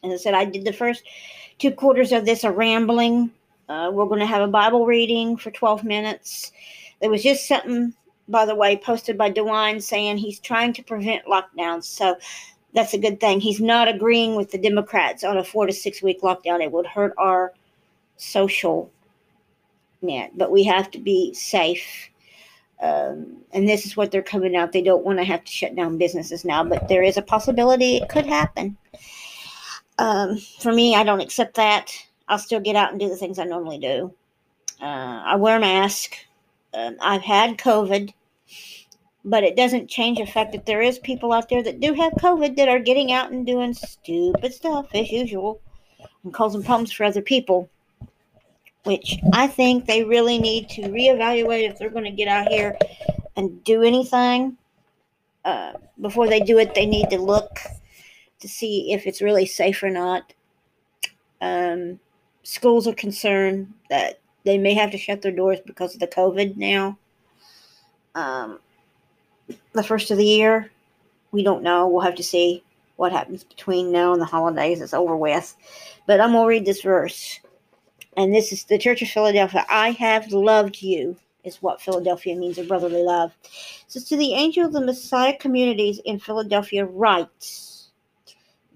And 0.03 0.13
I 0.13 0.17
said, 0.17 0.35
I 0.35 0.45
did 0.45 0.65
the 0.65 0.73
first 0.73 1.05
two 1.59 1.71
quarters 1.71 2.11
of 2.11 2.27
this 2.27 2.43
a 2.43 2.51
rambling. 2.51 3.31
Uh, 3.69 3.91
we're 3.93 4.07
going 4.07 4.21
to 4.21 4.27
have 4.27 4.43
a 4.43 4.51
Bible 4.51 4.85
reading 4.85 5.37
for 5.37 5.51
12 5.51 5.85
minutes. 5.85 6.53
There 7.01 7.09
was 7.09 7.23
just 7.23 7.47
something, 7.47 7.95
by 8.29 8.45
the 8.45 8.55
way, 8.55 8.77
posted 8.77 9.17
by 9.17 9.31
DeWine 9.31 9.83
saying 9.83 10.19
he's 10.19 10.41
trying 10.41 10.73
to 10.75 10.83
prevent 10.83 11.25
lockdowns. 11.27 11.85
So 11.85 12.17
that's 12.75 12.93
a 12.93 12.99
good 12.99 13.21
thing. 13.21 13.41
He's 13.41 13.61
not 13.61 13.89
agreeing 13.89 14.35
with 14.35 14.51
the 14.51 14.59
Democrats 14.59 15.23
on 15.23 15.39
a 15.39 15.45
four 15.45 15.67
to 15.67 15.73
six 15.73 16.03
week 16.03 16.21
lockdown. 16.23 16.63
It 16.63 16.73
would 16.73 16.87
hurt 16.87 17.15
our 17.17 17.53
social 18.17 18.91
net, 20.05 20.33
but 20.37 20.53
we 20.53 20.65
have 20.65 20.91
to 20.93 20.99
be 20.99 21.35
safe 21.35 22.11
um, 22.85 23.39
and 23.53 23.69
this 23.69 23.87
is 23.87 23.97
what 23.97 24.11
they're 24.11 24.23
coming 24.23 24.57
out. 24.57 24.73
They 24.73 24.83
don't 24.83 25.05
want 25.05 25.19
to 25.19 25.25
have 25.25 25.45
to 25.45 25.51
shut 25.51 25.75
down 25.75 25.97
businesses 25.97 26.45
now, 26.45 26.65
but 26.65 26.89
there 26.89 27.03
is 27.03 27.17
a 27.17 27.23
possibility 27.23 27.97
it 27.97 28.09
could 28.09 28.27
happen. 28.27 28.77
Um, 29.99 30.39
for 30.61 30.73
me, 30.73 30.95
I 30.95 31.05
don't 31.05 31.21
accept 31.21 31.55
that. 31.55 31.93
I'll 32.29 32.39
still 32.39 32.61
get 32.61 32.77
out 32.77 32.91
and 32.91 33.01
do 33.01 33.09
the 33.09 33.17
things 33.17 33.39
I 33.39 33.45
normally 33.45 33.79
do. 33.79 34.13
Uh, 34.83 35.23
I 35.25 35.37
wear 35.37 35.57
a 35.57 35.61
mask. 35.61 36.17
Um, 36.75 36.97
I've 37.01 37.23
had 37.23 37.59
COVID, 37.59 38.13
but 39.25 39.45
it 39.45 39.57
doesn't 39.57 39.89
change 39.89 40.19
the 40.19 40.27
fact 40.27 40.53
that 40.53 40.67
there 40.67 40.83
is 40.83 40.99
people 40.99 41.33
out 41.33 41.49
there 41.49 41.63
that 41.63 41.81
do 41.81 41.95
have 41.95 42.13
COVID 42.15 42.57
that 42.57 42.69
are 42.69 42.81
getting 42.81 43.13
out 43.13 43.31
and 43.31 43.47
doing 43.47 43.73
stupid 43.73 44.53
stuff 44.53 44.89
as 44.95 45.11
usual 45.11 45.61
and 46.25 46.35
causing 46.35 46.63
problems 46.63 46.93
for 46.93 47.05
other 47.05 47.23
people 47.23 47.71
which 48.85 49.19
I 49.33 49.47
think 49.47 49.87
they 49.87 50.05
really 50.05 50.39
need 50.39 50.69
to 50.71 50.83
reevaluate 50.83 51.69
if 51.69 51.79
they're 51.79 51.91
going 51.91 52.05
to 52.05 52.11
get 52.11 52.29
out 52.29 52.49
here 52.49 52.79
and 53.37 53.63
do 53.65 53.83
anything. 53.83 54.57
Uh, 55.45 55.73
before 56.01 56.29
they 56.29 56.41
do 56.41 56.59
it, 56.59 56.75
they 56.75 56.87
need 56.87 57.11
to 57.11 57.19
look 57.19 57.59
to 58.41 58.49
see 58.49 58.93
if 58.93 59.07
it's 59.07 59.23
really 59.23 59.47
safe 59.47 59.83
or 59.83 59.91
not. 59.91 60.33
Um, 61.41 61.99
schools 62.43 62.87
are 62.87 62.95
concerned 62.95 63.73
that 63.91 64.21
they 64.45 64.59
may 64.59 64.75
have 64.75 64.91
to 64.91 64.99
shut 64.99 65.23
their 65.23 65.33
doors 65.33 65.59
because 65.65 65.95
of 65.95 66.01
the 66.01 66.07
COVID 66.07 66.57
now. 66.57 66.99
Um, 68.15 68.61
the 69.73 69.83
first 69.83 70.11
of 70.11 70.19
the 70.19 70.25
year, 70.25 70.71
we 71.33 71.43
don't 71.43 71.63
know. 71.63 71.89
We'll 71.89 72.03
have 72.03 72.15
to 72.17 72.23
see 72.23 72.63
what 72.97 73.13
happens 73.13 73.45
between 73.45 73.91
now 73.91 74.13
and 74.13 74.21
the 74.21 74.27
holidays. 74.27 74.81
It's 74.81 74.95
over 74.95 75.17
with. 75.17 75.57
But 76.07 76.21
I'm 76.21 76.33
going 76.33 76.45
to 76.45 76.49
read 76.49 76.67
this 76.67 76.83
verse 76.83 77.41
and 78.17 78.35
this 78.35 78.53
is 78.53 78.65
the 78.65 78.79
Church 78.79 79.03
of 79.03 79.09
Philadelphia. 79.09 79.65
I 79.69 79.91
have 79.93 80.33
loved 80.33 80.83
you, 80.83 81.17
is 81.45 81.63
what 81.63 81.81
Philadelphia 81.81 82.37
means, 82.37 82.59
a 82.59 82.65
brotherly 82.65 83.03
love. 83.03 83.33
So 83.87 84.01
to 84.01 84.17
the 84.17 84.35
angel 84.35 84.67
of 84.67 84.73
the 84.73 84.81
Messiah 84.81 85.37
communities 85.37 86.01
in 86.05 86.19
Philadelphia, 86.19 86.85
write 86.87 87.29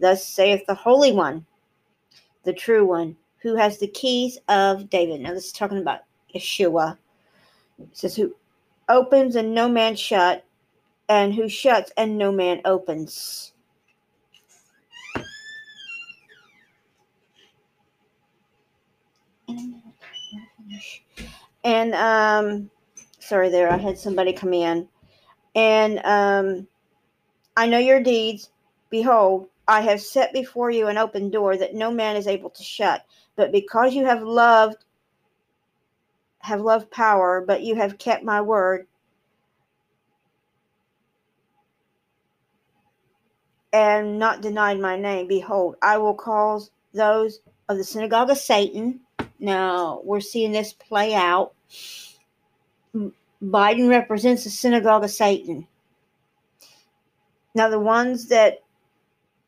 Thus 0.01 0.27
saith 0.27 0.64
the 0.66 0.74
Holy 0.74 1.12
One, 1.12 1.46
the 2.44 2.53
true 2.53 2.87
one, 2.87 3.16
who 3.38 3.57
has 3.57 3.79
the 3.79 3.88
keys 3.88 4.38
of 4.48 4.90
David. 4.90 5.20
Now, 5.20 5.35
this 5.35 5.46
is 5.46 5.53
talking 5.53 5.79
about 5.79 6.01
Yeshua. 6.35 6.96
It 7.79 7.88
says, 7.92 8.16
Who 8.16 8.35
opens 8.88 9.37
and 9.37 9.55
no 9.55 9.68
man 9.68 9.96
shut, 9.96 10.44
and 11.09 11.35
who 11.35 11.48
shuts 11.48 11.92
and 11.96 12.18
no 12.18 12.31
man 12.31 12.61
opens. 12.64 13.53
And 21.64 21.95
um, 21.95 22.71
sorry, 23.19 23.51
there 23.51 23.71
I 23.71 23.77
had 23.77 23.99
somebody 23.99 24.33
come 24.33 24.53
in, 24.55 24.88
and 25.55 25.99
um, 26.05 26.69
I 27.57 27.67
know 27.67 27.79
your 27.79 28.03
deeds. 28.03 28.51
Behold, 28.91 29.49
I 29.67 29.83
have 29.83 30.01
set 30.01 30.33
before 30.33 30.71
you 30.71 30.87
an 30.87 30.97
open 30.97 31.31
door 31.31 31.57
that 31.57 31.75
no 31.75 31.91
man 31.91 32.17
is 32.17 32.27
able 32.27 32.51
to 32.51 32.62
shut. 32.62 33.05
But 33.37 33.53
because 33.53 33.95
you 33.95 34.07
have 34.07 34.23
loved, 34.23 34.85
have 36.41 36.61
loved 36.61 36.91
power, 36.91 37.45
but 37.47 37.62
you 37.62 37.75
have 37.75 37.99
kept 37.99 38.25
my 38.25 38.41
word, 38.41 38.87
and 43.73 44.19
not 44.19 44.41
denied 44.41 44.81
my 44.81 44.97
name, 44.97 45.29
behold, 45.29 45.77
I 45.83 45.99
will 45.99 46.14
cause 46.14 46.71
those 46.95 47.41
of 47.69 47.77
the 47.77 47.85
synagogue 47.85 48.31
of 48.31 48.38
Satan 48.38 49.01
now 49.38 50.01
we're 50.05 50.20
seeing 50.20 50.53
this 50.53 50.72
play 50.72 51.14
out. 51.14 51.53
Biden 53.42 53.88
represents 53.88 54.44
the 54.44 54.51
synagogue 54.51 55.05
of 55.05 55.11
Satan. 55.11 55.66
Now, 57.55 57.68
the 57.68 57.79
ones 57.79 58.29
that 58.29 58.59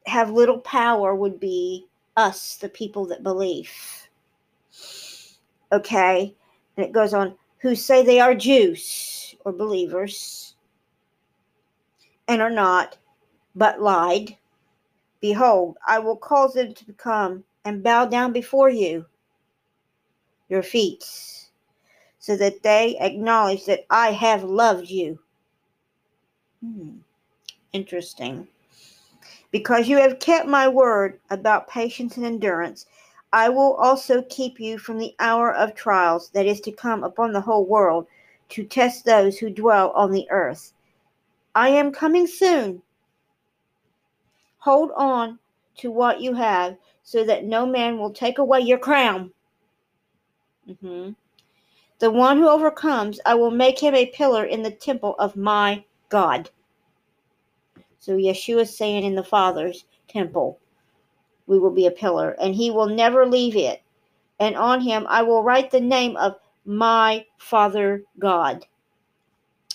have 0.07 0.31
little 0.31 0.59
power 0.59 1.15
would 1.15 1.39
be 1.39 1.87
us, 2.17 2.57
the 2.57 2.69
people 2.69 3.07
that 3.07 3.23
believe. 3.23 3.71
Okay? 5.73 6.35
And 6.77 6.87
it 6.87 6.93
goes 6.93 7.15
on 7.15 7.37
who 7.59 7.75
say 7.75 8.03
they 8.03 8.21
are 8.21 8.35
Jews 8.35 9.35
or 9.45 9.53
believers 9.53 10.57
and 12.29 12.41
are 12.41 12.51
not, 12.51 12.97
but 13.55 13.81
lied. 13.81 14.37
Behold, 15.21 15.77
I 15.87 15.99
will 15.99 16.17
cause 16.17 16.55
them 16.55 16.75
to 16.75 16.93
come 16.95 17.45
and 17.65 17.83
bow 17.83 18.07
down 18.07 18.33
before 18.33 18.71
you 18.71 19.05
your 20.51 20.63
feet, 20.63 21.05
so 22.19 22.37
that 22.37 22.63
they 22.63 22.97
acknowledge 23.01 23.65
that 23.67 23.87
I 23.89 24.13
have 24.13 24.45
loved 24.45 24.91
you. 24.91 25.19
Hmm. 26.63 26.99
Interesting. 27.73 28.49
Because 29.51 29.89
you 29.89 29.97
have 29.99 30.19
kept 30.19 30.47
my 30.47 30.69
word 30.69 31.19
about 31.31 31.69
patience 31.69 32.17
and 32.17 32.27
endurance, 32.27 32.87
I 33.33 33.49
will 33.49 33.75
also 33.75 34.23
keep 34.23 34.59
you 34.59 34.77
from 34.79 34.99
the 34.99 35.15
hour 35.21 35.55
of 35.55 35.75
trials 35.75 36.31
that 36.31 36.47
is 36.47 36.61
to 36.63 36.73
come 36.73 37.05
upon 37.05 37.33
the 37.33 37.41
whole 37.41 37.65
world 37.65 38.07
to 38.51 38.65
test 38.65 39.05
those 39.05 39.39
who 39.39 39.51
dwell 39.51 39.91
on 39.93 40.11
the 40.11 40.29
earth. 40.31 40.73
I 41.55 41.69
am 41.69 41.93
coming 41.93 42.27
soon. 42.27 42.83
Hold 44.59 44.91
on 44.97 45.39
to 45.77 45.91
what 45.91 46.21
you 46.21 46.35
have 46.35 46.77
so 47.03 47.25
that 47.25 47.45
no 47.45 47.65
man 47.67 47.99
will 47.99 48.13
take 48.13 48.39
away 48.39 48.61
your 48.61 48.79
crown. 48.79 49.33
Mm-hmm. 50.71 51.13
The 51.99 52.11
one 52.11 52.39
who 52.39 52.49
overcomes, 52.49 53.21
I 53.27 53.35
will 53.35 53.51
make 53.51 53.79
him 53.79 53.95
a 53.95 54.07
pillar 54.07 54.45
in 54.45 54.63
the 54.63 54.71
temple 54.71 55.17
of 55.19 55.37
my 55.37 55.85
God. 56.09 56.49
So 57.99 58.17
Yeshua 58.17 58.63
is 58.63 58.77
saying 58.77 59.05
in 59.05 59.15
the 59.15 59.25
Father's 59.25 59.85
temple, 60.09 60.59
we 61.47 61.59
will 61.59 61.73
be 61.73 61.87
a 61.87 61.91
pillar, 61.91 62.37
and 62.41 62.55
he 62.55 62.71
will 62.71 62.87
never 62.87 63.27
leave 63.27 63.57
it. 63.57 63.83
And 64.39 64.57
on 64.57 64.81
him 64.81 65.07
I 65.09 65.23
will 65.23 65.43
write 65.43 65.71
the 65.71 65.81
name 65.81 66.17
of 66.17 66.37
my 66.65 67.27
Father 67.39 68.03
God. 68.19 68.65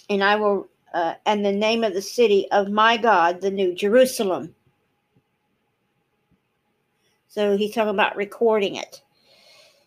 And 0.10 0.24
I 0.24 0.36
will, 0.38 0.68
uh, 0.94 1.16
and 1.26 1.46
the 1.46 1.52
name 1.52 1.84
of 1.84 1.94
the 1.94 2.02
city 2.02 2.50
of 2.52 2.70
my 2.70 2.98
God, 2.98 3.42
the 3.42 3.52
New 3.52 3.76
Jerusalem. 3.76 4.56
So 7.28 7.58
he's 7.58 7.76
talking 7.76 7.90
about 7.90 8.16
recording 8.16 8.76
it, 8.76 9.04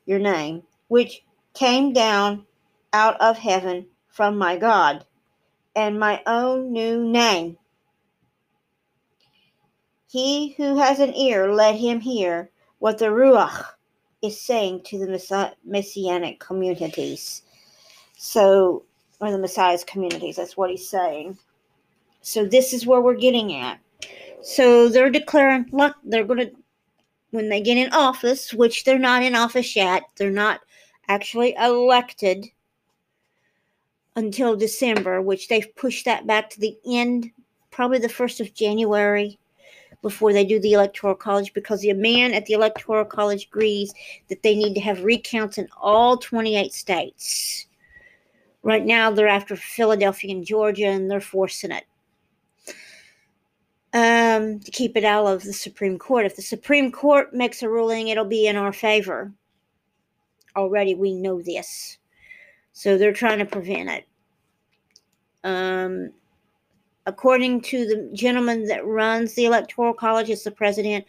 your 0.04 0.18
name 0.18 0.62
which 0.88 1.22
came 1.54 1.92
down 1.92 2.44
out 2.92 3.20
of 3.20 3.38
heaven 3.38 3.86
from 4.08 4.36
my 4.36 4.56
God, 4.56 5.04
and 5.76 6.00
my 6.00 6.20
own 6.26 6.72
new 6.72 7.04
name. 7.04 7.56
He 10.10 10.54
who 10.56 10.78
has 10.78 10.98
an 10.98 11.14
ear, 11.14 11.52
let 11.52 11.76
him 11.76 12.00
hear 12.00 12.50
what 12.78 12.98
the 12.98 13.06
Ruach 13.06 13.64
is 14.22 14.40
saying 14.40 14.82
to 14.84 14.98
the 14.98 15.52
messianic 15.64 16.40
communities. 16.40 17.42
So, 18.16 18.84
or 19.20 19.30
the 19.30 19.38
Messiah's 19.38 19.84
communities, 19.84 20.36
that's 20.36 20.56
what 20.56 20.70
he's 20.70 20.88
saying. 20.88 21.38
So, 22.22 22.44
this 22.44 22.72
is 22.72 22.86
where 22.86 23.00
we're 23.00 23.14
getting 23.14 23.54
at. 23.54 23.78
So, 24.42 24.88
they're 24.88 25.10
declaring, 25.10 25.66
look, 25.72 25.94
they're 26.02 26.24
going 26.24 26.48
to, 26.48 26.52
when 27.30 27.48
they 27.48 27.60
get 27.60 27.76
in 27.76 27.92
office, 27.92 28.52
which 28.52 28.84
they're 28.84 28.98
not 28.98 29.22
in 29.22 29.36
office 29.36 29.76
yet, 29.76 30.02
they're 30.16 30.30
not 30.30 30.60
actually 31.08 31.54
elected 31.58 32.46
until 34.16 34.56
December, 34.56 35.22
which 35.22 35.48
they've 35.48 35.74
pushed 35.76 36.04
that 36.04 36.26
back 36.26 36.50
to 36.50 36.60
the 36.60 36.76
end, 36.86 37.30
probably 37.70 37.98
the 37.98 38.08
1st 38.08 38.40
of 38.40 38.54
January, 38.54 39.38
before 40.02 40.32
they 40.32 40.44
do 40.44 40.60
the 40.60 40.72
electoral 40.72 41.14
college 41.14 41.52
because 41.54 41.80
the 41.80 41.92
man 41.92 42.32
at 42.32 42.46
the 42.46 42.54
electoral 42.54 43.04
college 43.04 43.46
agrees 43.46 43.92
that 44.28 44.42
they 44.42 44.54
need 44.54 44.74
to 44.74 44.80
have 44.80 45.02
recounts 45.02 45.58
in 45.58 45.68
all 45.80 46.16
28 46.16 46.72
states. 46.72 47.66
Right 48.62 48.84
now, 48.84 49.10
they're 49.10 49.28
after 49.28 49.56
Philadelphia 49.56 50.34
and 50.34 50.44
Georgia, 50.44 50.86
and 50.86 51.10
they're 51.10 51.20
forcing 51.20 51.70
it 51.70 51.84
um, 53.92 54.60
to 54.60 54.70
keep 54.70 54.96
it 54.96 55.04
out 55.04 55.26
of 55.26 55.42
the 55.42 55.52
Supreme 55.52 55.98
Court. 55.98 56.26
If 56.26 56.36
the 56.36 56.42
Supreme 56.42 56.92
Court 56.92 57.32
makes 57.32 57.62
a 57.62 57.68
ruling, 57.68 58.08
it'll 58.08 58.24
be 58.24 58.46
in 58.46 58.56
our 58.56 58.72
favor. 58.72 59.32
Already, 60.58 60.96
we 60.96 61.12
know 61.14 61.40
this. 61.40 61.98
So 62.72 62.98
they're 62.98 63.12
trying 63.12 63.38
to 63.38 63.46
prevent 63.46 63.88
it. 63.88 64.08
Um, 65.44 66.10
according 67.06 67.60
to 67.62 67.86
the 67.86 68.10
gentleman 68.12 68.66
that 68.66 68.84
runs 68.84 69.34
the 69.34 69.44
Electoral 69.44 69.94
College 69.94 70.30
as 70.30 70.42
the 70.42 70.50
president, 70.50 71.04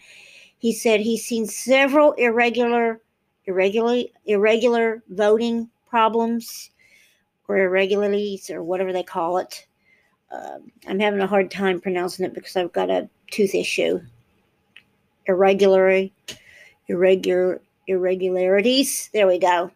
he 0.59 0.71
said 0.71 0.99
he's 1.01 1.25
seen 1.25 1.47
several 1.47 2.11
irregular, 2.13 3.01
irregular, 3.45 4.03
irregular 4.27 5.01
voting 5.09 5.67
problems 5.89 6.69
or 7.47 7.57
irregularities 7.57 8.51
or 8.51 8.61
whatever 8.61 8.93
they 8.93 9.03
call 9.03 9.39
it. 9.39 9.65
Uh, 10.31 10.59
I'm 10.87 10.99
having 10.99 11.21
a 11.21 11.27
hard 11.27 11.49
time 11.49 11.81
pronouncing 11.81 12.23
it 12.23 12.35
because 12.35 12.55
I've 12.55 12.71
got 12.71 12.91
a 12.91 13.09
tooth 13.31 13.55
issue. 13.55 13.99
Irregular, 15.25 16.07
irregular, 16.87 17.61
irregularities. 17.89 19.09
There 19.13 19.27
we 19.27 19.39
go. 19.39 19.71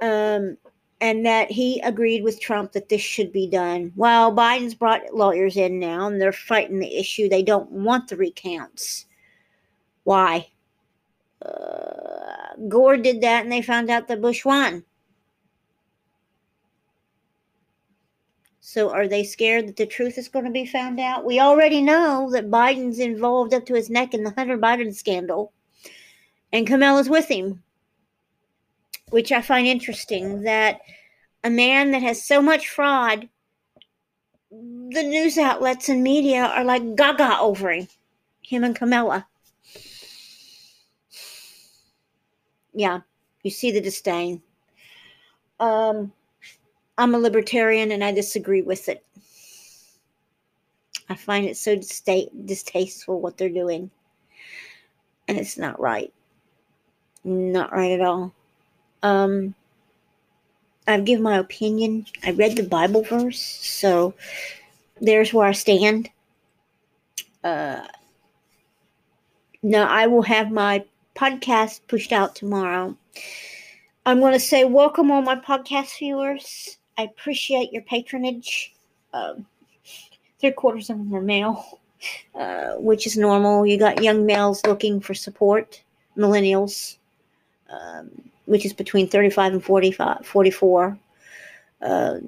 Um, 0.00 0.56
and 1.00 1.24
that 1.26 1.50
he 1.50 1.80
agreed 1.80 2.24
with 2.24 2.40
Trump 2.40 2.72
that 2.72 2.88
this 2.88 3.00
should 3.00 3.32
be 3.32 3.48
done. 3.48 3.92
Well, 3.96 4.34
Biden's 4.34 4.74
brought 4.74 5.14
lawyers 5.14 5.56
in 5.56 5.78
now 5.78 6.06
and 6.06 6.20
they're 6.20 6.32
fighting 6.32 6.80
the 6.80 6.96
issue. 6.96 7.28
They 7.28 7.42
don't 7.42 7.70
want 7.70 8.08
the 8.08 8.16
recounts. 8.16 9.06
Why? 10.04 10.48
Uh, 11.44 12.56
Gore 12.68 12.96
did 12.96 13.20
that 13.20 13.44
and 13.44 13.52
they 13.52 13.62
found 13.62 13.90
out 13.90 14.08
that 14.08 14.20
Bush 14.20 14.44
won. 14.44 14.84
So 18.60 18.90
are 18.90 19.08
they 19.08 19.24
scared 19.24 19.68
that 19.68 19.76
the 19.76 19.86
truth 19.86 20.18
is 20.18 20.28
going 20.28 20.44
to 20.44 20.50
be 20.50 20.66
found 20.66 21.00
out? 21.00 21.24
We 21.24 21.40
already 21.40 21.80
know 21.80 22.28
that 22.32 22.50
Biden's 22.50 22.98
involved 22.98 23.54
up 23.54 23.64
to 23.66 23.74
his 23.74 23.88
neck 23.88 24.12
in 24.14 24.24
the 24.24 24.32
Hunter 24.32 24.58
Biden 24.58 24.94
scandal 24.94 25.52
and 26.52 26.66
Camilla's 26.66 27.08
with 27.08 27.28
him 27.28 27.62
which 29.10 29.32
I 29.32 29.42
find 29.42 29.66
interesting 29.66 30.42
that 30.42 30.80
a 31.44 31.50
man 31.50 31.92
that 31.92 32.02
has 32.02 32.22
so 32.22 32.42
much 32.42 32.68
fraud, 32.68 33.28
the 34.50 35.02
news 35.02 35.38
outlets 35.38 35.88
and 35.88 36.02
media 36.02 36.44
are 36.44 36.64
like 36.64 36.96
gaga 36.96 37.38
over 37.38 37.70
him, 37.70 37.88
him 38.42 38.64
and 38.64 38.76
Camilla. 38.76 39.26
Yeah, 42.74 43.00
you 43.42 43.50
see 43.50 43.70
the 43.70 43.80
disdain. 43.80 44.42
Um, 45.58 46.12
I'm 46.96 47.14
a 47.14 47.18
libertarian 47.18 47.90
and 47.90 48.04
I 48.04 48.12
disagree 48.12 48.62
with 48.62 48.88
it. 48.88 49.04
I 51.08 51.14
find 51.14 51.46
it 51.46 51.56
so 51.56 51.74
distasteful 51.74 53.20
what 53.20 53.38
they're 53.38 53.48
doing. 53.48 53.90
And 55.26 55.38
it's 55.38 55.58
not 55.58 55.80
right. 55.80 56.12
Not 57.24 57.72
right 57.72 57.92
at 57.92 58.00
all. 58.00 58.32
Um, 59.02 59.54
I've 60.86 61.04
given 61.04 61.22
my 61.22 61.38
opinion. 61.38 62.06
I 62.24 62.30
read 62.32 62.56
the 62.56 62.62
Bible 62.62 63.02
verse, 63.02 63.40
so 63.40 64.14
there's 65.00 65.32
where 65.32 65.46
I 65.46 65.52
stand. 65.52 66.10
Uh, 67.44 67.86
now 69.62 69.86
I 69.88 70.06
will 70.06 70.22
have 70.22 70.50
my 70.50 70.84
podcast 71.14 71.80
pushed 71.88 72.12
out 72.12 72.34
tomorrow. 72.34 72.96
I'm 74.06 74.20
going 74.20 74.32
to 74.32 74.40
say 74.40 74.64
welcome 74.64 75.10
all 75.10 75.22
my 75.22 75.36
podcast 75.36 75.98
viewers. 75.98 76.78
I 76.96 77.02
appreciate 77.02 77.72
your 77.72 77.82
patronage. 77.82 78.74
Um, 79.12 79.46
three 80.40 80.52
quarters 80.52 80.90
of 80.90 80.98
them 80.98 81.14
are 81.14 81.20
male, 81.20 81.80
uh, 82.34 82.74
which 82.74 83.06
is 83.06 83.16
normal. 83.16 83.66
You 83.66 83.78
got 83.78 84.02
young 84.02 84.24
males 84.24 84.64
looking 84.66 85.00
for 85.00 85.14
support, 85.14 85.82
millennials. 86.16 86.97
Um, 87.68 88.10
which 88.46 88.64
is 88.64 88.72
between 88.72 89.08
35 89.08 89.52
and 89.52 89.64
45, 89.64 90.24
44, 90.24 90.98
uh, 91.82 92.18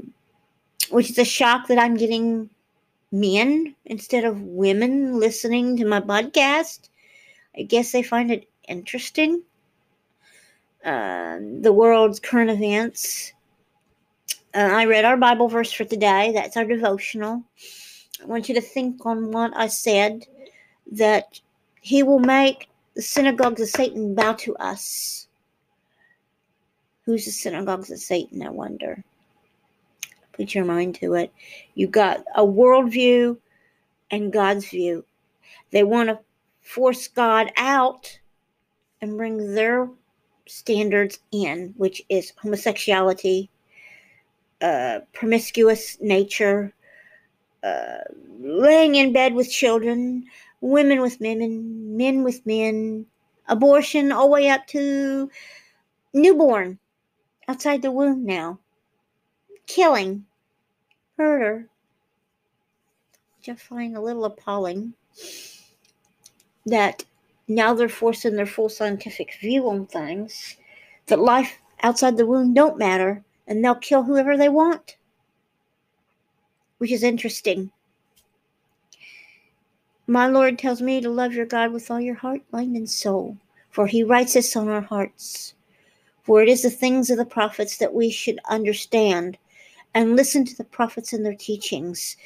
which 0.90 1.08
is 1.08 1.18
a 1.18 1.24
shock 1.24 1.66
that 1.68 1.78
I'm 1.78 1.96
getting 1.96 2.50
men 3.10 3.74
instead 3.86 4.24
of 4.24 4.42
women 4.42 5.18
listening 5.18 5.78
to 5.78 5.86
my 5.86 6.00
podcast. 6.00 6.90
I 7.56 7.62
guess 7.62 7.92
they 7.92 8.02
find 8.02 8.30
it 8.30 8.48
interesting. 8.68 9.42
Uh, 10.84 11.38
the 11.60 11.72
world's 11.72 12.20
current 12.20 12.50
events. 12.50 13.32
Uh, 14.54 14.58
I 14.58 14.84
read 14.84 15.04
our 15.04 15.16
Bible 15.16 15.48
verse 15.48 15.72
for 15.72 15.84
today. 15.84 16.32
That's 16.34 16.56
our 16.56 16.64
devotional. 16.64 17.42
I 18.22 18.26
want 18.26 18.48
you 18.48 18.54
to 18.54 18.60
think 18.60 19.06
on 19.06 19.30
what 19.30 19.56
I 19.56 19.68
said 19.68 20.26
that 20.92 21.40
he 21.80 22.02
will 22.02 22.18
make 22.18 22.68
the 22.94 23.02
synagogues 23.02 23.62
of 23.62 23.68
Satan 23.68 24.14
bow 24.14 24.34
to 24.34 24.54
us. 24.56 25.28
Who's 27.10 27.24
the 27.24 27.32
synagogues 27.32 27.90
of 27.90 27.98
Satan, 27.98 28.40
I 28.40 28.50
wonder? 28.50 29.02
Put 30.30 30.54
your 30.54 30.64
mind 30.64 30.94
to 31.00 31.14
it. 31.14 31.32
You 31.74 31.88
got 31.88 32.22
a 32.36 32.44
worldview 32.46 33.36
and 34.12 34.32
God's 34.32 34.68
view. 34.68 35.04
They 35.72 35.82
want 35.82 36.08
to 36.08 36.20
force 36.60 37.08
God 37.08 37.50
out 37.56 38.16
and 39.02 39.16
bring 39.16 39.56
their 39.56 39.90
standards 40.46 41.18
in, 41.32 41.74
which 41.76 42.00
is 42.08 42.32
homosexuality, 42.40 43.50
uh, 44.62 45.00
promiscuous 45.12 46.00
nature, 46.00 46.72
uh, 47.64 48.04
laying 48.38 48.94
in 48.94 49.12
bed 49.12 49.34
with 49.34 49.50
children, 49.50 50.26
women 50.60 51.00
with 51.00 51.18
women, 51.18 51.96
men 51.96 52.22
with 52.22 52.46
men, 52.46 53.04
abortion, 53.48 54.12
all 54.12 54.28
the 54.28 54.34
way 54.34 54.48
up 54.48 54.64
to 54.68 55.28
newborn 56.14 56.78
outside 57.50 57.82
the 57.82 57.90
womb 57.90 58.24
now. 58.24 58.60
Killing. 59.66 60.24
Murder. 61.18 61.66
Which 63.36 63.48
I 63.48 63.56
find 63.56 63.96
a 63.96 64.00
little 64.00 64.24
appalling 64.24 64.94
that 66.64 67.04
now 67.48 67.74
they're 67.74 67.88
forcing 67.88 68.36
their 68.36 68.46
full 68.46 68.68
scientific 68.68 69.36
view 69.40 69.68
on 69.68 69.86
things, 69.86 70.58
that 71.06 71.18
life 71.18 71.58
outside 71.82 72.16
the 72.16 72.24
womb 72.24 72.54
don't 72.54 72.78
matter, 72.78 73.24
and 73.48 73.64
they'll 73.64 73.74
kill 73.74 74.04
whoever 74.04 74.36
they 74.36 74.48
want. 74.48 74.96
Which 76.78 76.92
is 76.92 77.02
interesting. 77.02 77.72
My 80.06 80.28
Lord 80.28 80.56
tells 80.56 80.80
me 80.80 81.00
to 81.00 81.10
love 81.10 81.32
your 81.32 81.46
God 81.46 81.72
with 81.72 81.90
all 81.90 82.00
your 82.00 82.14
heart, 82.14 82.42
mind, 82.52 82.76
and 82.76 82.88
soul, 82.88 83.38
for 83.70 83.88
he 83.88 84.04
writes 84.04 84.34
this 84.34 84.54
on 84.54 84.68
our 84.68 84.82
hearts. 84.82 85.54
For 86.30 86.40
it 86.40 86.48
is 86.48 86.62
the 86.62 86.70
things 86.70 87.10
of 87.10 87.18
the 87.18 87.24
prophets 87.24 87.78
that 87.78 87.92
we 87.92 88.08
should 88.08 88.38
understand 88.48 89.36
and 89.94 90.14
listen 90.14 90.44
to 90.44 90.56
the 90.56 90.62
prophets 90.62 91.12
and 91.12 91.26
their 91.26 91.34
teachings. 91.34 92.16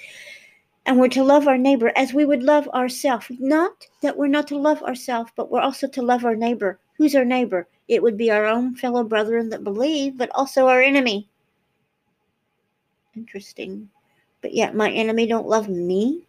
And 0.84 1.00
we're 1.00 1.08
to 1.08 1.24
love 1.24 1.48
our 1.48 1.56
neighbor 1.56 1.90
as 1.96 2.12
we 2.12 2.26
would 2.26 2.42
love 2.42 2.68
ourselves. 2.68 3.28
Not 3.38 3.86
that 4.02 4.18
we're 4.18 4.26
not 4.26 4.46
to 4.48 4.58
love 4.58 4.82
ourselves, 4.82 5.32
but 5.36 5.50
we're 5.50 5.62
also 5.62 5.88
to 5.88 6.02
love 6.02 6.26
our 6.26 6.36
neighbor. 6.36 6.78
Who's 6.98 7.14
our 7.14 7.24
neighbor? 7.24 7.66
It 7.88 8.02
would 8.02 8.18
be 8.18 8.30
our 8.30 8.44
own 8.44 8.74
fellow 8.74 9.04
brethren 9.04 9.48
that 9.48 9.64
believe, 9.64 10.18
but 10.18 10.28
also 10.34 10.68
our 10.68 10.82
enemy. 10.82 11.26
Interesting. 13.16 13.88
But 14.42 14.52
yet 14.52 14.74
my 14.74 14.90
enemy 14.90 15.26
don't 15.26 15.48
love 15.48 15.70
me. 15.70 16.26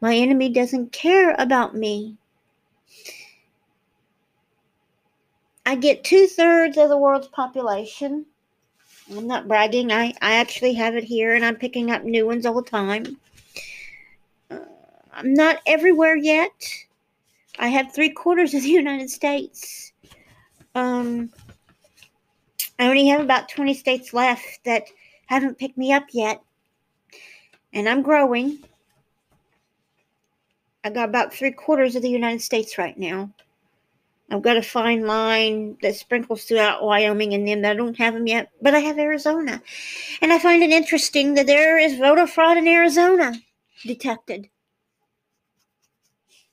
My 0.00 0.16
enemy 0.16 0.48
doesn't 0.48 0.90
care 0.90 1.36
about 1.38 1.76
me. 1.76 2.16
I 5.66 5.74
get 5.74 6.04
two 6.04 6.28
thirds 6.28 6.78
of 6.78 6.88
the 6.88 6.96
world's 6.96 7.26
population. 7.26 8.24
I'm 9.10 9.26
not 9.26 9.48
bragging. 9.48 9.90
I, 9.90 10.14
I 10.22 10.34
actually 10.34 10.74
have 10.74 10.94
it 10.94 11.02
here 11.02 11.34
and 11.34 11.44
I'm 11.44 11.56
picking 11.56 11.90
up 11.90 12.04
new 12.04 12.24
ones 12.24 12.46
all 12.46 12.54
the 12.54 12.62
time. 12.62 13.18
Uh, 14.48 14.60
I'm 15.12 15.34
not 15.34 15.60
everywhere 15.66 16.14
yet. 16.14 16.52
I 17.58 17.66
have 17.66 17.92
three 17.92 18.10
quarters 18.10 18.54
of 18.54 18.62
the 18.62 18.68
United 18.84 19.10
States. 19.10 19.92
Um, 20.76 21.30
I 22.78 22.86
only 22.86 23.08
have 23.08 23.20
about 23.20 23.48
20 23.48 23.74
states 23.74 24.14
left 24.14 24.60
that 24.64 24.84
haven't 25.26 25.58
picked 25.58 25.76
me 25.76 25.92
up 25.92 26.04
yet. 26.12 26.40
And 27.72 27.88
I'm 27.88 28.02
growing. 28.02 28.60
I 30.84 30.90
got 30.90 31.08
about 31.08 31.34
three 31.34 31.50
quarters 31.50 31.96
of 31.96 32.02
the 32.02 32.08
United 32.08 32.40
States 32.40 32.78
right 32.78 32.96
now. 32.96 33.32
I've 34.28 34.42
got 34.42 34.56
a 34.56 34.62
fine 34.62 35.06
line 35.06 35.76
that 35.82 35.94
sprinkles 35.94 36.44
throughout 36.44 36.82
Wyoming 36.82 37.32
and 37.32 37.46
them. 37.46 37.64
I 37.64 37.74
don't 37.74 37.96
have 37.98 38.14
them 38.14 38.26
yet, 38.26 38.50
but 38.60 38.74
I 38.74 38.80
have 38.80 38.98
Arizona. 38.98 39.62
And 40.20 40.32
I 40.32 40.38
find 40.40 40.62
it 40.64 40.70
interesting 40.70 41.34
that 41.34 41.46
there 41.46 41.78
is 41.78 41.96
voter 41.96 42.26
fraud 42.26 42.56
in 42.56 42.66
Arizona 42.66 43.34
detected. 43.84 44.48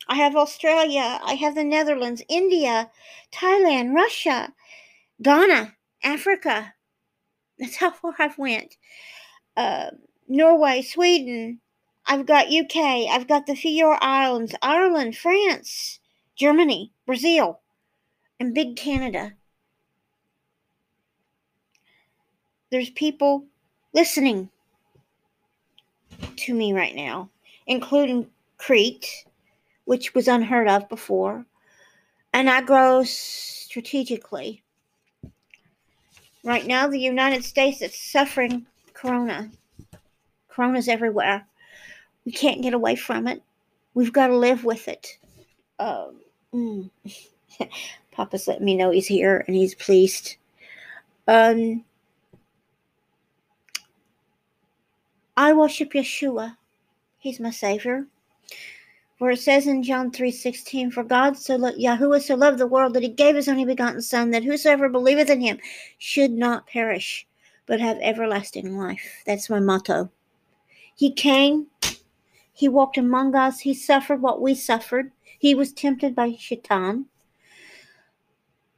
I 0.07 0.15
have 0.15 0.35
Australia. 0.35 1.19
I 1.23 1.33
have 1.33 1.55
the 1.55 1.63
Netherlands, 1.63 2.21
India, 2.29 2.91
Thailand, 3.31 3.95
Russia, 3.95 4.53
Ghana, 5.21 5.75
Africa. 6.03 6.75
That's 7.57 7.77
how 7.77 7.91
far 7.91 8.13
I've 8.19 8.37
went. 8.37 8.77
Uh, 9.57 9.91
Norway, 10.27 10.83
Sweden. 10.83 11.61
I've 12.05 12.27
got 12.27 12.53
UK. 12.53 12.75
I've 13.09 13.27
got 13.27 13.47
the 13.47 13.55
Faroe 13.55 13.97
Islands, 14.01 14.53
Ireland, 14.61 15.17
France, 15.17 15.99
Germany, 16.35 16.91
Brazil, 17.05 17.61
and 18.39 18.53
big 18.53 18.75
Canada. 18.75 19.33
There's 22.71 22.89
people 22.89 23.45
listening 23.93 24.49
to 26.37 26.53
me 26.53 26.73
right 26.73 26.95
now, 26.95 27.29
including 27.67 28.27
Crete, 28.57 29.25
which 29.85 30.15
was 30.15 30.27
unheard 30.27 30.67
of 30.67 30.89
before. 30.89 31.45
And 32.33 32.49
I 32.49 32.61
grow 32.61 33.03
strategically. 33.03 34.63
Right 36.43 36.65
now, 36.65 36.87
the 36.87 36.99
United 36.99 37.43
States 37.43 37.81
is 37.81 37.95
suffering 37.95 38.65
corona. 38.93 39.51
Corona's 40.49 40.87
everywhere. 40.87 41.45
We 42.25 42.31
can't 42.31 42.61
get 42.61 42.73
away 42.73 42.95
from 42.95 43.27
it. 43.27 43.41
We've 43.93 44.13
got 44.13 44.27
to 44.27 44.37
live 44.37 44.63
with 44.63 44.87
it. 44.87 45.17
Um, 45.79 46.21
mm. 46.53 46.89
Papa's 48.13 48.47
letting 48.47 48.65
me 48.65 48.75
know 48.75 48.91
he's 48.91 49.07
here 49.07 49.43
and 49.47 49.55
he's 49.55 49.75
pleased. 49.75 50.37
Um, 51.27 51.83
I 55.35 55.53
worship 55.53 55.93
Yeshua. 55.93 56.57
He's 57.17 57.39
my 57.39 57.49
Savior. 57.49 58.07
For 59.17 59.31
it 59.31 59.39
says 59.39 59.67
in 59.67 59.83
John 59.83 60.11
3.16, 60.11 60.91
For 60.91 61.03
God 61.03 61.37
so 61.37 61.55
loved 61.55 61.79
Yahuwah 61.79 62.21
so 62.21 62.35
loved 62.35 62.57
the 62.57 62.67
world 62.67 62.93
that 62.93 63.03
he 63.03 63.09
gave 63.09 63.35
his 63.35 63.47
only 63.47 63.63
begotten 63.65 64.01
Son, 64.01 64.31
that 64.31 64.43
whosoever 64.43 64.89
believeth 64.89 65.29
in 65.29 65.39
him 65.39 65.59
should 65.97 66.31
not 66.31 66.67
perish, 66.67 67.25
but 67.65 67.79
have 67.79 67.97
everlasting 68.01 68.77
life. 68.77 69.23
That's 69.25 69.49
my 69.49 69.59
motto. 69.59 70.11
He 70.95 71.11
came, 71.11 71.67
he 72.51 72.67
walked 72.67 72.97
among 72.97 73.35
us, 73.35 73.61
he 73.61 73.73
suffered 73.73 74.21
what 74.21 74.41
we 74.41 74.55
suffered. 74.55 75.11
He 75.39 75.55
was 75.55 75.71
tempted 75.71 76.15
by 76.15 76.35
Shaitan. 76.37 77.05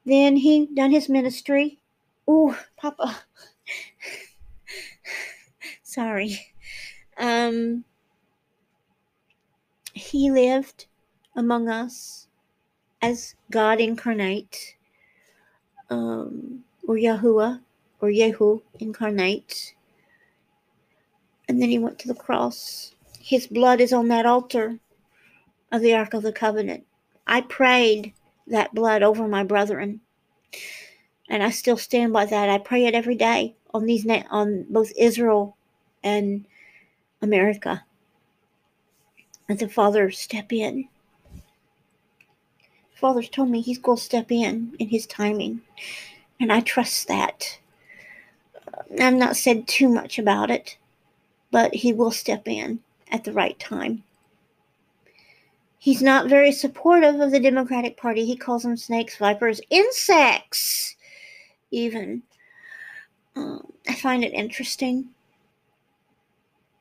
Then 0.06 0.36
he 0.38 0.68
done 0.68 0.92
his 0.92 1.10
ministry. 1.10 1.80
Ooh, 2.30 2.56
Papa. 2.78 3.24
Sorry. 5.84 6.54
Um, 7.18 7.86
he 9.94 10.30
lived 10.30 10.88
among 11.36 11.70
us 11.70 12.28
as 13.02 13.36
God 13.50 13.80
incarnate, 13.80 14.76
um, 15.90 16.64
or 16.88 16.96
Yahuwah, 16.96 17.62
or 18.02 18.10
Yehu 18.10 18.62
incarnate. 18.80 19.74
And 21.48 21.62
then 21.62 21.70
he 21.70 21.80
went 21.80 22.00
to 22.00 22.08
the 22.08 22.16
cross. 22.16 22.94
His 23.20 23.48
blood 23.48 23.80
is 23.80 23.94
on 23.94 24.08
that 24.10 24.26
altar 24.26 24.80
of 25.72 25.82
the 25.82 25.94
Ark 25.94 26.14
of 26.14 26.24
the 26.24 26.34
Covenant. 26.34 26.86
I 27.28 27.42
prayed 27.42 28.14
that 28.48 28.74
blood 28.74 29.04
over 29.04 29.28
my 29.28 29.44
brethren. 29.44 30.02
And 31.30 31.42
I 31.42 31.50
still 31.50 31.78
stand 31.78 32.14
by 32.14 32.26
that. 32.26 32.50
I 32.50 32.58
pray 32.58 32.86
it 32.86 32.94
every 32.94 33.16
day 33.16 33.56
on 33.74 33.86
these 33.86 34.08
on 34.30 34.66
both 34.70 34.92
Israel 34.96 35.58
and 36.04 36.46
America. 37.22 37.84
And 39.50 39.60
the 39.60 39.68
Father 39.68 40.12
step 40.12 40.54
in. 40.54 40.88
Father's 42.96 43.30
told 43.30 43.50
me 43.50 43.62
he's 43.62 43.78
going 43.78 43.98
to 43.98 44.04
step 44.04 44.32
in 44.32 44.76
in 44.80 44.90
his 44.90 45.06
timing. 45.06 45.62
And 46.40 46.52
I 46.52 46.62
trust 46.62 47.08
that. 47.08 47.60
I've 49.00 49.14
not 49.14 49.36
said 49.36 49.68
too 49.68 49.90
much 49.90 50.18
about 50.18 50.50
it, 50.50 50.78
but 51.52 51.74
he 51.76 51.94
will 51.94 52.12
step 52.12 52.48
in 52.48 52.80
at 53.12 53.24
the 53.24 53.34
right 53.34 53.58
time. 53.60 54.04
He's 55.86 56.02
not 56.02 56.28
very 56.28 56.52
supportive 56.52 57.20
of 57.20 57.30
the 57.30 57.40
Democratic 57.40 57.96
Party. 57.96 58.26
He 58.26 58.36
calls 58.36 58.64
them 58.64 58.76
snakes, 58.76 59.18
vipers, 59.18 59.62
insects, 59.70 60.96
even. 61.70 62.24
Um, 63.36 63.72
I 63.88 63.94
find 63.94 64.24
it 64.24 64.34
interesting 64.34 65.10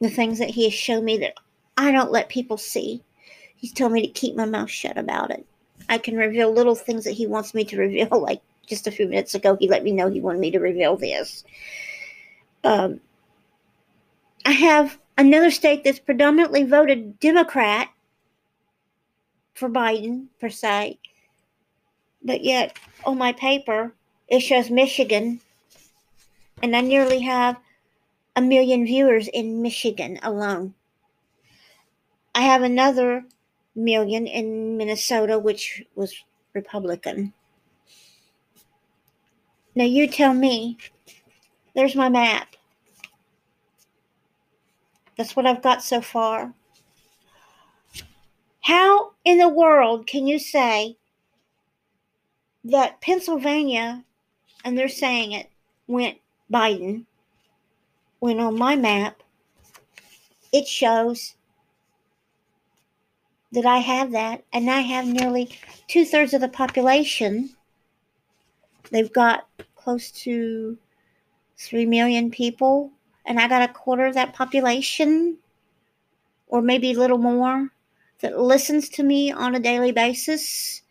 the 0.01 0.09
things 0.09 0.38
that 0.38 0.49
he 0.49 0.64
has 0.64 0.73
shown 0.73 1.05
me 1.05 1.19
that 1.19 1.35
I 1.77 1.93
don't 1.93 2.12
let 2.12 2.31
people 2.31 2.57
see. 2.57 3.03
He's 3.55 3.75
told 3.75 3.93
me 3.93 4.01
to 4.01 4.11
keep 4.11 4.37
my 4.37 4.47
mouth 4.47 4.71
shut 4.71 4.97
about 4.97 5.31
it. 5.31 5.45
I 5.90 5.99
can 5.99 6.17
reveal 6.17 6.51
little 6.51 6.75
things 6.75 7.05
that 7.05 7.12
he 7.12 7.27
wants 7.27 7.53
me 7.53 7.62
to 7.67 7.77
reveal, 7.77 8.09
like 8.23 8.40
just 8.67 8.87
a 8.87 8.90
few 8.90 9.07
minutes 9.07 9.35
ago, 9.35 9.55
he 9.61 9.69
let 9.69 9.85
me 9.85 9.93
know 9.93 10.09
he 10.09 10.23
wanted 10.23 10.40
me 10.40 10.51
to 10.53 10.61
reveal 10.61 10.97
this. 10.97 11.45
Um, 12.64 13.01
I 14.47 14.53
have 14.53 14.99
another 15.19 15.51
state 15.51 15.85
that's 15.85 15.99
predominantly 15.99 16.64
voted 16.64 17.21
Democrat 17.21 17.90
for 19.55 19.69
Biden, 19.69 20.27
per 20.40 20.49
se, 20.49 20.99
but 22.23 22.43
yet 22.43 22.79
on 23.05 23.19
my 23.19 23.33
paper 23.33 23.95
it 24.29 24.40
shows 24.40 24.71
Michigan, 24.71 25.40
and 26.62 26.75
I 26.75 26.81
nearly 26.81 27.21
have 27.21 27.57
a 28.37 28.40
million 28.40 28.85
viewers 28.85 29.29
in 29.29 29.62
Michigan 29.62 30.19
alone. 30.23 30.75
I 32.35 32.43
have 32.43 32.62
another 32.62 33.25
million 33.77 34.27
in 34.27 34.77
Minnesota, 34.77 35.38
which 35.38 35.85
was 35.95 36.25
Republican. 36.53 37.33
Now 39.75 39.85
you 39.85 40.07
tell 40.07 40.35
me. 40.35 40.79
There's 41.75 41.97
my 41.97 42.09
map. 42.09 42.55
That's 45.17 45.35
what 45.35 45.47
I've 45.47 45.62
got 45.62 45.83
so 45.83 46.01
far. 46.01 46.55
How 48.64 49.12
in 49.27 49.37
the 49.37 49.48
world 49.48 50.07
can 50.07 50.27
you 50.27 50.38
say 50.38 50.96
that 52.64 53.03
Pennsylvania, 53.03 54.05
and 54.64 54.79
they're 54.79 54.88
saying 54.88 55.33
it, 55.33 55.50
went 55.87 56.16
Biden, 56.50 57.05
when 58.20 58.40
on 58.40 58.59
my 58.59 58.74
map 58.74 59.22
it 60.50 60.66
shows 60.66 61.35
that 63.53 63.66
I 63.66 63.79
have 63.79 64.12
that, 64.12 64.44
and 64.50 64.70
I 64.70 64.81
have 64.81 65.07
nearly 65.07 65.50
two 65.87 66.07
thirds 66.07 66.33
of 66.33 66.40
the 66.40 66.48
population. 66.48 67.50
They've 68.90 69.12
got 69.12 69.46
close 69.77 70.11
to 70.22 70.79
three 71.59 71.85
million 71.85 72.31
people, 72.31 72.92
and 73.27 73.38
I 73.38 73.46
got 73.46 73.68
a 73.68 73.72
quarter 73.74 74.07
of 74.07 74.14
that 74.14 74.33
population, 74.33 75.37
or 76.46 76.62
maybe 76.62 76.92
a 76.92 76.98
little 76.98 77.18
more, 77.18 77.70
that 78.25 78.41
listens 78.41 78.89
to 78.89 79.03
me 79.05 79.31
on 79.31 79.55
a 79.55 79.61
daily 79.61 79.93
basis. 79.93 80.83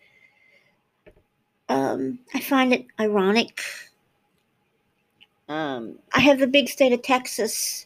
Um, 1.68 2.20
I 2.34 2.40
find 2.40 2.74
it 2.74 2.86
ironic 3.00 3.62
um, 5.50 6.00
I 6.14 6.20
have 6.22 6.40
the 6.40 6.48
big 6.48 6.70
state 6.70 6.94
of 6.94 7.02
Texas. 7.02 7.86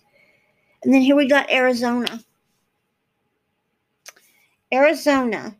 And 0.83 0.93
then 0.93 1.01
here 1.01 1.15
we 1.15 1.27
got 1.27 1.51
Arizona. 1.51 2.23
Arizona, 4.73 5.55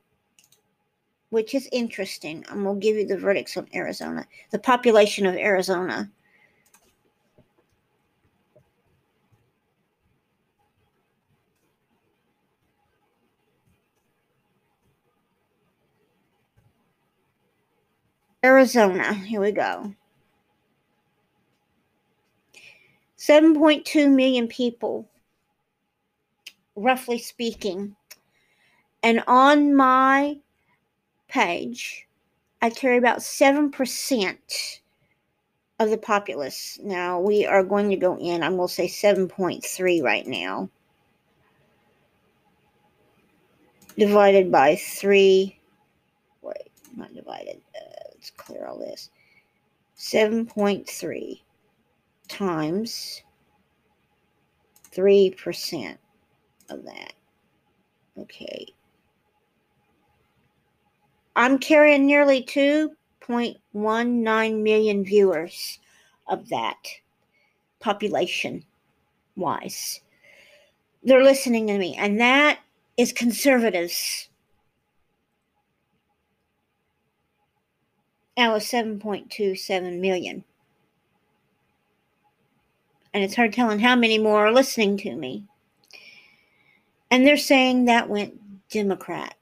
which 1.30 1.56
is 1.56 1.67
interesting. 1.71 2.45
I'm 2.50 2.63
going 2.63 2.80
to 2.80 2.86
give 2.86 2.95
you 2.95 3.08
the 3.08 3.17
verdicts 3.17 3.58
on 3.58 3.67
Arizona, 3.73 4.26
the 4.52 4.60
population 4.60 5.26
of 5.26 5.36
Arizona. 5.36 6.10
Arizona, 18.43 19.13
here 19.13 19.41
we 19.41 19.52
go. 19.52 19.93
7.2 23.17 24.13
million 24.13 24.47
people, 24.47 25.10
roughly 26.76 27.17
speaking. 27.17 27.95
And 29.04 29.23
on 29.28 29.76
my 29.76 30.38
page, 31.28 32.08
I 32.62 32.69
carry 32.69 32.97
about 32.97 33.19
7% 33.19 34.80
of 35.80 35.89
the 35.89 35.97
populace. 35.97 36.80
Now 36.84 37.19
we 37.19 37.45
are 37.45 37.63
going 37.63 37.89
to 37.89 37.95
go 37.97 38.17
in, 38.17 38.43
I'm 38.43 38.56
going 38.56 38.67
to 38.67 38.73
say 38.73 38.88
7.3 38.88 40.04
right 40.04 40.28
now. 40.28 40.69
Divided 43.97 44.52
by 44.52 44.76
3. 44.76 45.60
Wait, 46.43 46.71
not 46.95 47.13
divided. 47.15 47.62
Uh, 47.76 47.96
let's 48.27 48.45
clear 48.45 48.65
all 48.65 48.79
this. 48.79 49.09
7.3 49.97 51.41
times 52.27 53.23
3% 54.91 55.97
of 56.69 56.83
that. 56.83 57.13
Okay. 58.17 58.67
I'm 61.35 61.59
carrying 61.59 62.05
nearly 62.05 62.43
2.19 62.43 64.61
million 64.61 65.05
viewers 65.05 65.79
of 66.27 66.49
that 66.49 66.87
population 67.79 68.65
wise. 69.35 70.01
They're 71.03 71.23
listening 71.23 71.67
to 71.67 71.77
me, 71.77 71.95
and 71.95 72.19
that 72.19 72.59
is 72.97 73.13
conservatives. 73.13 74.26
Now 78.38 78.54
it's 78.54 78.71
7.27 78.71 80.00
million. 80.00 80.43
And 83.13 83.23
it's 83.23 83.36
hard 83.36 83.52
telling 83.52 83.80
how 83.80 83.95
many 83.95 84.19
more 84.19 84.45
are 84.45 84.52
listening 84.52 84.95
to 84.97 85.15
me. 85.15 85.45
And 87.10 87.26
they're 87.26 87.36
saying 87.36 87.86
that 87.86 88.10
went 88.10 88.39
Democrat. 88.69 89.34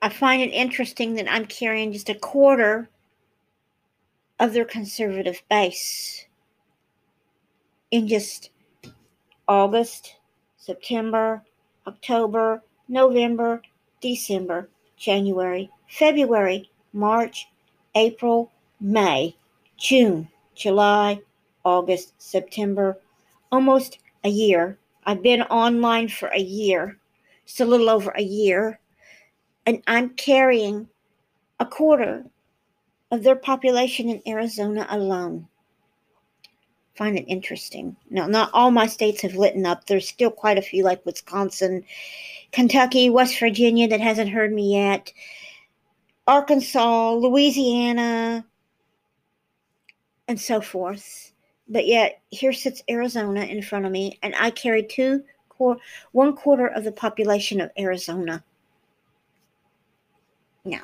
I 0.00 0.08
find 0.08 0.40
it 0.40 0.52
interesting 0.52 1.14
that 1.14 1.30
I'm 1.30 1.46
carrying 1.46 1.92
just 1.92 2.08
a 2.08 2.14
quarter 2.14 2.88
of 4.38 4.52
their 4.52 4.64
conservative 4.64 5.42
base 5.48 6.26
in 7.90 8.06
just 8.06 8.50
August, 9.48 10.16
September, 10.56 11.42
October, 11.86 12.62
November, 12.88 13.62
December, 14.02 14.68
January, 14.98 15.70
February, 15.88 16.70
March, 16.92 17.48
April, 17.94 18.50
May, 18.80 19.34
June, 19.78 20.28
July, 20.54 21.20
August, 21.64 22.12
September, 22.18 22.98
almost 23.50 23.98
a 24.24 24.28
year. 24.28 24.76
I've 25.04 25.22
been 25.22 25.42
online 25.42 26.08
for 26.08 26.28
a 26.28 26.40
year, 26.40 26.98
just 27.46 27.60
a 27.60 27.64
little 27.64 27.88
over 27.88 28.10
a 28.10 28.22
year, 28.22 28.78
and 29.66 29.82
I'm 29.86 30.10
carrying 30.10 30.88
a 31.58 31.66
quarter 31.66 32.24
of 33.10 33.22
their 33.22 33.36
population 33.36 34.08
in 34.08 34.22
Arizona 34.26 34.86
alone. 34.90 35.48
Find 37.02 37.18
it 37.18 37.24
interesting. 37.26 37.96
Now, 38.10 38.26
not 38.26 38.50
all 38.52 38.70
my 38.70 38.86
states 38.86 39.22
have 39.22 39.34
lit 39.34 39.56
up. 39.66 39.86
There's 39.86 40.08
still 40.08 40.30
quite 40.30 40.56
a 40.56 40.62
few, 40.62 40.84
like 40.84 41.04
Wisconsin, 41.04 41.84
Kentucky, 42.52 43.10
West 43.10 43.38
Virginia, 43.40 43.88
that 43.88 44.00
hasn't 44.00 44.30
heard 44.30 44.52
me 44.52 44.74
yet, 44.74 45.12
Arkansas, 46.26 47.14
Louisiana, 47.14 48.44
and 50.28 50.40
so 50.40 50.60
forth 50.60 51.32
but 51.72 51.86
yet 51.86 52.20
here 52.30 52.52
sits 52.52 52.82
Arizona 52.88 53.40
in 53.42 53.62
front 53.62 53.86
of 53.86 53.92
me, 53.92 54.18
and 54.22 54.34
I 54.38 54.50
carry 54.50 54.82
two 54.82 55.24
one 56.10 56.34
quarter 56.34 56.66
of 56.66 56.82
the 56.82 56.90
population 56.90 57.60
of 57.60 57.70
Arizona. 57.78 58.42
Now, 60.64 60.82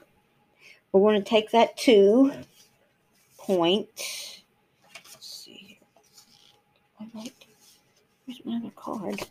we're 0.92 1.00
going 1.00 1.22
to 1.22 1.28
take 1.28 1.50
that 1.50 1.76
two 1.76 2.32
point. 3.36 3.88
Let's 4.94 5.26
see 5.26 5.52
here. 5.52 7.28
Where's 8.28 8.44
my 8.44 8.56
other 8.56 8.70
card? 8.76 9.22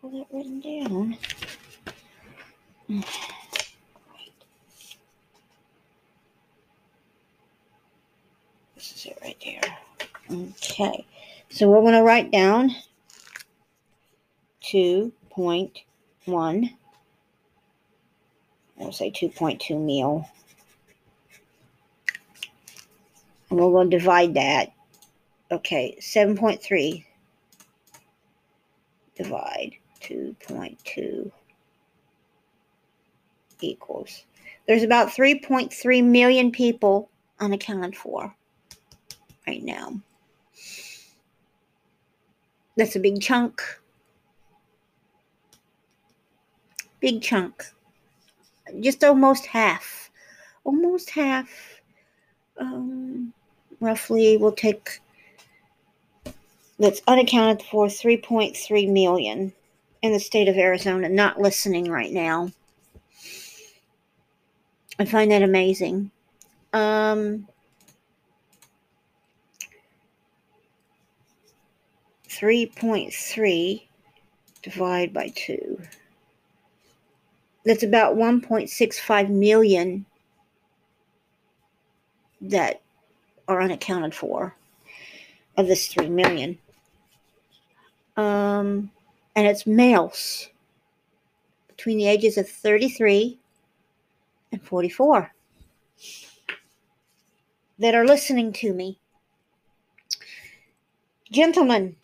Pull 0.00 0.10
that 0.10 0.26
written 0.32 0.60
down. 0.60 1.16
This 8.74 8.96
is 8.96 9.06
it 9.06 9.16
right 9.22 9.36
there. 9.44 9.62
Okay. 10.32 11.06
So 11.48 11.70
we're 11.70 11.80
going 11.80 11.92
to 11.92 12.02
write 12.02 12.32
down 12.32 12.74
2.1. 14.64 16.74
I'll 18.80 18.90
say 18.90 19.12
2.2 19.12 19.80
meal. 19.80 20.28
And 23.48 23.60
we're 23.60 23.70
going 23.70 23.90
to 23.90 23.96
divide 23.96 24.34
that. 24.34 24.72
Okay, 25.52 25.94
7.3 26.00 27.04
divide 29.14 29.74
2.2 30.00 31.30
equals. 33.60 34.24
There's 34.66 34.82
about 34.82 35.08
3.3 35.08 36.04
million 36.04 36.52
people 36.52 37.10
unaccounted 37.38 37.94
for 37.94 38.34
right 39.46 39.62
now. 39.62 40.00
That's 42.78 42.96
a 42.96 43.00
big 43.00 43.20
chunk. 43.20 43.60
Big 46.98 47.20
chunk. 47.20 47.62
Just 48.80 49.04
almost 49.04 49.44
half. 49.44 50.10
Almost 50.64 51.10
half. 51.10 51.50
Um, 52.56 53.34
roughly, 53.80 54.38
we'll 54.38 54.52
take 54.52 55.00
that's 56.82 57.00
unaccounted 57.06 57.64
for 57.64 57.86
3.3 57.86 58.92
million 58.92 59.52
in 60.02 60.12
the 60.12 60.18
state 60.18 60.48
of 60.48 60.56
Arizona 60.56 61.08
not 61.08 61.40
listening 61.40 61.88
right 61.88 62.10
now. 62.10 62.50
I 64.98 65.04
find 65.04 65.30
that 65.30 65.42
amazing. 65.42 66.10
Um, 66.72 67.46
3.3 72.28 73.82
divided 74.62 75.14
by 75.14 75.32
2. 75.36 75.80
That's 77.64 77.84
about 77.84 78.16
1.65 78.16 79.30
million 79.30 80.04
that 82.40 82.80
are 83.46 83.62
unaccounted 83.62 84.16
for 84.16 84.56
of 85.56 85.68
this 85.68 85.86
3 85.86 86.08
million. 86.08 86.58
Um, 88.16 88.90
and 89.34 89.46
it's 89.46 89.66
males 89.66 90.48
between 91.68 91.98
the 91.98 92.06
ages 92.06 92.36
of 92.36 92.48
33 92.48 93.38
and 94.52 94.62
44 94.62 95.32
that 97.78 97.94
are 97.94 98.04
listening 98.04 98.52
to 98.52 98.72
me. 98.72 98.98
Gentlemen, 101.30 101.96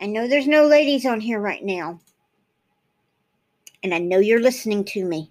I 0.00 0.06
know 0.06 0.28
there's 0.28 0.46
no 0.46 0.66
ladies 0.66 1.04
on 1.04 1.20
here 1.20 1.40
right 1.40 1.64
now. 1.64 2.00
And 3.82 3.92
I 3.92 3.98
know 3.98 4.18
you're 4.18 4.40
listening 4.40 4.84
to 4.86 5.04
me. 5.04 5.30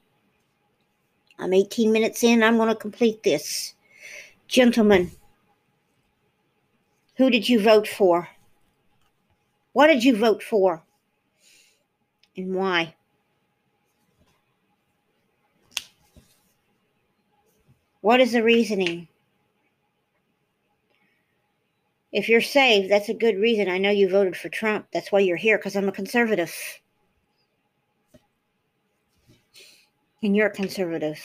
I'm 1.39 1.53
18 1.53 1.91
minutes 1.91 2.23
in. 2.23 2.43
I'm 2.43 2.57
going 2.57 2.69
to 2.69 2.75
complete 2.75 3.23
this. 3.23 3.73
Gentlemen, 4.47 5.11
who 7.15 7.29
did 7.29 7.47
you 7.47 7.61
vote 7.61 7.87
for? 7.87 8.27
What 9.77 9.89
did 9.89 10.03
you 10.03 10.15
vote 10.15 10.41
for? 10.41 10.81
And 12.35 12.55
why? 12.55 12.95
What 18.01 18.19
is 18.19 18.31
the 18.31 18.41
reasoning? 18.41 19.07
If 22.12 22.27
you're 22.27 22.41
saved, 22.41 22.89
that's 22.89 23.10
a 23.10 23.13
good 23.13 23.37
reason. 23.37 23.69
I 23.69 23.77
know 23.77 23.91
you 23.91 24.10
voted 24.10 24.35
for 24.35 24.49
Trump. 24.49 24.87
That's 24.91 25.12
why 25.12 25.19
you're 25.19 25.37
here, 25.37 25.60
because 25.60 25.75
I'm 25.75 25.87
a 25.87 25.91
conservative. 25.91 26.56
And 30.23 30.35
you're 30.35 30.47
a 30.47 30.52
conservative. 30.52 31.23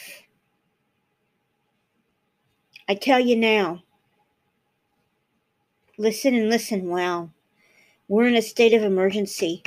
I 2.87 2.97
tell 2.97 3.19
you 3.19 3.35
now, 3.35 3.83
listen 5.97 6.35
and 6.35 6.51
listen 6.51 6.91
well. 6.91 7.33
We're 8.13 8.29
in 8.29 8.37
a 8.37 8.43
state 8.43 8.75
of 8.75 8.83
emergency 8.83 9.63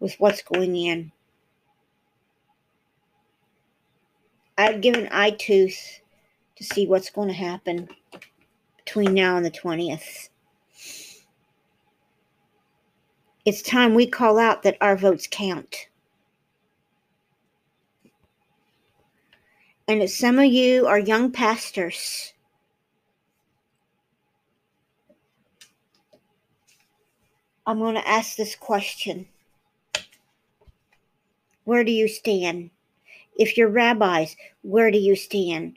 with 0.00 0.16
what's 0.18 0.42
going 0.42 0.74
in. 0.74 1.12
I've 4.58 4.80
given 4.80 5.08
eye 5.12 5.36
tooth 5.38 6.00
to 6.56 6.64
see 6.64 6.88
what's 6.88 7.10
going 7.10 7.28
to 7.28 7.34
happen 7.34 7.88
between 8.78 9.14
now 9.14 9.36
and 9.36 9.46
the 9.46 9.50
20th. 9.52 10.30
It's 13.44 13.62
time 13.62 13.94
we 13.94 14.08
call 14.08 14.40
out 14.40 14.64
that 14.64 14.76
our 14.80 14.96
votes 14.96 15.28
count. 15.30 15.86
And 19.86 20.02
if 20.02 20.10
some 20.10 20.40
of 20.40 20.46
you 20.46 20.88
are 20.88 20.98
young 20.98 21.30
pastors, 21.30 22.32
I'm 27.66 27.78
going 27.78 27.94
to 27.94 28.08
ask 28.08 28.36
this 28.36 28.54
question 28.54 29.26
Where 31.64 31.84
do 31.84 31.92
you 31.92 32.08
stand? 32.08 32.70
If 33.36 33.56
you're 33.56 33.68
rabbis, 33.68 34.36
where 34.62 34.90
do 34.90 34.98
you 34.98 35.16
stand? 35.16 35.76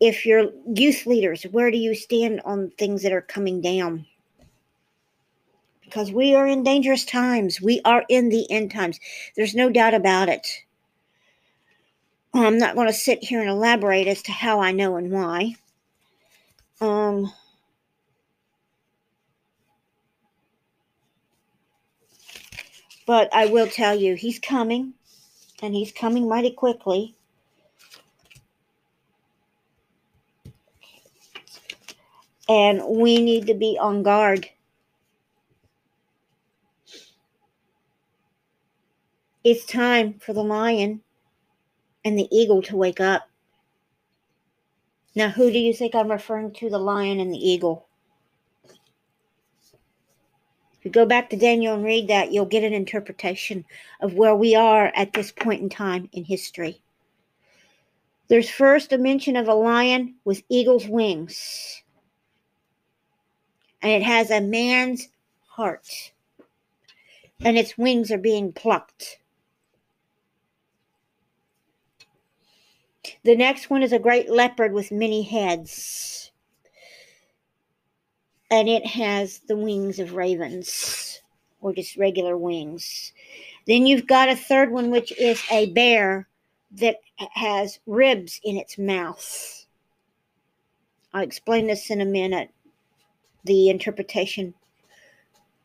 If 0.00 0.26
you're 0.26 0.50
youth 0.66 1.06
leaders, 1.06 1.44
where 1.44 1.70
do 1.70 1.78
you 1.78 1.94
stand 1.94 2.40
on 2.44 2.70
things 2.78 3.02
that 3.02 3.12
are 3.12 3.20
coming 3.20 3.60
down? 3.60 4.06
because 5.88 6.12
we 6.12 6.34
are 6.34 6.46
in 6.46 6.62
dangerous 6.62 7.04
times. 7.04 7.62
We 7.62 7.80
are 7.84 8.04
in 8.10 8.28
the 8.28 8.50
end 8.50 8.70
times. 8.70 9.00
There's 9.36 9.54
no 9.54 9.70
doubt 9.70 9.94
about 9.94 10.28
it. 10.28 10.46
I'm 12.34 12.58
not 12.58 12.74
going 12.74 12.88
to 12.88 12.92
sit 12.92 13.24
here 13.24 13.40
and 13.40 13.48
elaborate 13.48 14.06
as 14.06 14.22
to 14.24 14.32
how 14.32 14.60
I 14.60 14.72
know 14.72 14.96
and 14.96 15.10
why. 15.10 15.54
Um, 16.82 17.32
but 23.08 23.34
I 23.34 23.46
will 23.46 23.66
tell 23.66 23.94
you, 23.94 24.16
he's 24.16 24.38
coming, 24.38 24.92
and 25.62 25.74
he's 25.74 25.92
coming 25.92 26.28
mighty 26.28 26.50
quickly. 26.50 27.16
And 32.50 32.82
we 32.86 33.22
need 33.22 33.46
to 33.46 33.54
be 33.54 33.78
on 33.80 34.02
guard. 34.02 34.50
It's 39.42 39.64
time 39.64 40.18
for 40.18 40.34
the 40.34 40.44
lion 40.44 41.00
and 42.04 42.18
the 42.18 42.28
eagle 42.30 42.60
to 42.64 42.76
wake 42.76 43.00
up. 43.00 43.26
Now, 45.14 45.30
who 45.30 45.50
do 45.50 45.58
you 45.58 45.72
think 45.72 45.94
I'm 45.94 46.10
referring 46.10 46.52
to, 46.56 46.68
the 46.68 46.78
lion 46.78 47.20
and 47.20 47.32
the 47.32 47.38
eagle? 47.38 47.86
If 50.77 50.77
you 50.88 50.92
go 50.92 51.06
back 51.06 51.28
to 51.30 51.36
Daniel 51.36 51.74
and 51.74 51.84
read 51.84 52.08
that, 52.08 52.32
you'll 52.32 52.46
get 52.46 52.64
an 52.64 52.72
interpretation 52.72 53.64
of 54.00 54.14
where 54.14 54.34
we 54.34 54.54
are 54.54 54.90
at 54.96 55.12
this 55.12 55.30
point 55.30 55.60
in 55.60 55.68
time 55.68 56.08
in 56.12 56.24
history. 56.24 56.80
There's 58.28 58.50
first 58.50 58.92
a 58.92 58.98
mention 58.98 59.36
of 59.36 59.48
a 59.48 59.54
lion 59.54 60.14
with 60.24 60.42
eagle's 60.48 60.88
wings, 60.88 61.82
and 63.82 63.92
it 63.92 64.02
has 64.02 64.30
a 64.30 64.40
man's 64.40 65.08
heart, 65.46 66.12
and 67.40 67.58
its 67.58 67.76
wings 67.76 68.10
are 68.10 68.18
being 68.18 68.52
plucked. 68.52 69.18
The 73.24 73.36
next 73.36 73.68
one 73.68 73.82
is 73.82 73.92
a 73.92 73.98
great 73.98 74.30
leopard 74.30 74.72
with 74.72 74.90
many 74.90 75.22
heads. 75.22 76.27
And 78.50 78.68
it 78.68 78.86
has 78.86 79.40
the 79.40 79.56
wings 79.56 79.98
of 79.98 80.14
ravens, 80.14 81.20
or 81.60 81.72
just 81.72 81.96
regular 81.96 82.36
wings. 82.36 83.12
Then 83.66 83.86
you've 83.86 84.06
got 84.06 84.30
a 84.30 84.36
third 84.36 84.70
one, 84.70 84.90
which 84.90 85.12
is 85.18 85.42
a 85.50 85.70
bear 85.72 86.28
that 86.72 86.96
has 87.34 87.78
ribs 87.86 88.40
in 88.42 88.56
its 88.56 88.78
mouth. 88.78 89.66
I'll 91.12 91.22
explain 91.22 91.66
this 91.66 91.90
in 91.90 92.00
a 92.00 92.06
minute. 92.06 92.50
The 93.44 93.68
interpretation 93.68 94.54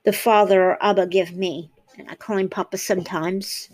the 0.03 0.13
father 0.13 0.61
or 0.63 0.84
Abba 0.84 1.07
give 1.07 1.36
me, 1.36 1.71
and 1.97 2.09
I 2.09 2.15
call 2.15 2.38
him 2.38 2.49
Papa 2.49 2.77
sometimes. 2.77 3.69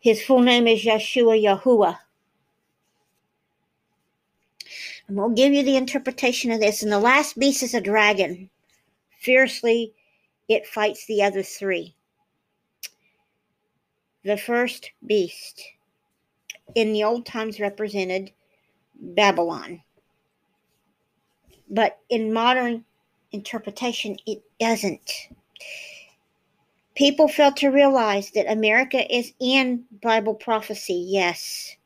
His 0.00 0.22
full 0.22 0.40
name 0.40 0.66
is 0.66 0.82
Yeshua 0.82 1.42
Yahuwah. 1.42 1.98
And 5.12 5.20
we'll 5.20 5.28
give 5.28 5.52
you 5.52 5.62
the 5.62 5.76
interpretation 5.76 6.50
of 6.52 6.60
this. 6.60 6.82
And 6.82 6.90
the 6.90 6.98
last 6.98 7.38
beast 7.38 7.62
is 7.62 7.74
a 7.74 7.82
dragon. 7.82 8.48
Fiercely, 9.20 9.92
it 10.48 10.66
fights 10.66 11.04
the 11.04 11.22
other 11.22 11.42
three. 11.42 11.94
The 14.24 14.38
first 14.38 14.90
beast 15.06 15.62
in 16.74 16.94
the 16.94 17.04
old 17.04 17.26
times 17.26 17.60
represented 17.60 18.32
Babylon. 18.98 19.82
But 21.68 21.98
in 22.08 22.32
modern 22.32 22.82
interpretation, 23.32 24.16
it 24.26 24.42
doesn't. 24.58 25.28
People 26.94 27.28
fail 27.28 27.52
to 27.52 27.68
realize 27.68 28.30
that 28.30 28.50
America 28.50 29.14
is 29.14 29.34
in 29.38 29.84
Bible 30.00 30.34
prophecy, 30.34 31.04
yes. 31.06 31.76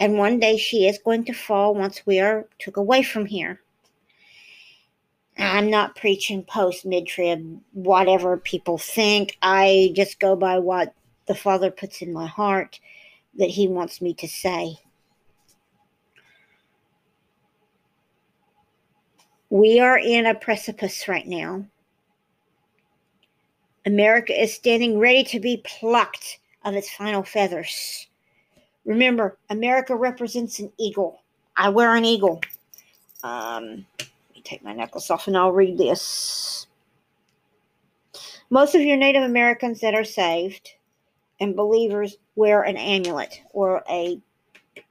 And 0.00 0.16
one 0.16 0.40
day 0.40 0.56
she 0.56 0.88
is 0.88 0.98
going 0.98 1.24
to 1.26 1.34
fall 1.34 1.74
once 1.74 2.06
we 2.06 2.18
are 2.20 2.48
took 2.58 2.78
away 2.78 3.02
from 3.02 3.26
here. 3.26 3.60
I'm 5.36 5.70
not 5.70 5.94
preaching 5.94 6.42
post 6.42 6.86
mid 6.86 7.06
trib, 7.06 7.60
whatever 7.72 8.38
people 8.38 8.78
think. 8.78 9.36
I 9.42 9.92
just 9.94 10.18
go 10.18 10.36
by 10.36 10.58
what 10.58 10.94
the 11.26 11.34
Father 11.34 11.70
puts 11.70 12.00
in 12.00 12.14
my 12.14 12.26
heart 12.26 12.80
that 13.38 13.50
He 13.50 13.68
wants 13.68 14.00
me 14.00 14.14
to 14.14 14.26
say. 14.26 14.76
We 19.50 19.80
are 19.80 19.98
in 19.98 20.26
a 20.26 20.34
precipice 20.34 21.08
right 21.08 21.26
now. 21.26 21.66
America 23.84 24.40
is 24.40 24.54
standing 24.54 24.98
ready 24.98 25.24
to 25.24 25.40
be 25.40 25.62
plucked 25.64 26.38
of 26.64 26.74
its 26.74 26.90
final 26.90 27.22
feathers. 27.22 28.06
Remember, 28.90 29.38
America 29.50 29.94
represents 29.94 30.58
an 30.58 30.72
eagle. 30.76 31.22
I 31.56 31.68
wear 31.68 31.94
an 31.94 32.04
eagle. 32.04 32.40
Um, 33.22 33.86
let 34.00 34.34
me 34.34 34.42
take 34.42 34.64
my 34.64 34.72
necklace 34.72 35.12
off 35.12 35.28
and 35.28 35.36
I'll 35.36 35.52
read 35.52 35.78
this. 35.78 36.66
Most 38.50 38.74
of 38.74 38.80
your 38.80 38.96
Native 38.96 39.22
Americans 39.22 39.78
that 39.82 39.94
are 39.94 40.02
saved 40.02 40.70
and 41.38 41.54
believers 41.54 42.16
wear 42.34 42.62
an 42.62 42.76
amulet 42.76 43.40
or 43.52 43.84
a 43.88 44.20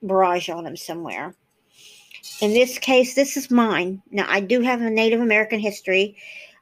barrage 0.02 0.47
on 0.47 0.64
them 0.64 0.78
somewhere. 0.78 1.36
In 2.39 2.54
this 2.54 2.78
case, 2.78 3.16
this 3.16 3.36
is 3.36 3.52
mine. 3.52 4.02
Now, 4.12 4.28
I 4.30 4.39
do 4.39 4.62
have 4.62 4.80
a 4.80 4.89
Native 4.89 5.20
American 5.20 5.60
history. 5.60 6.16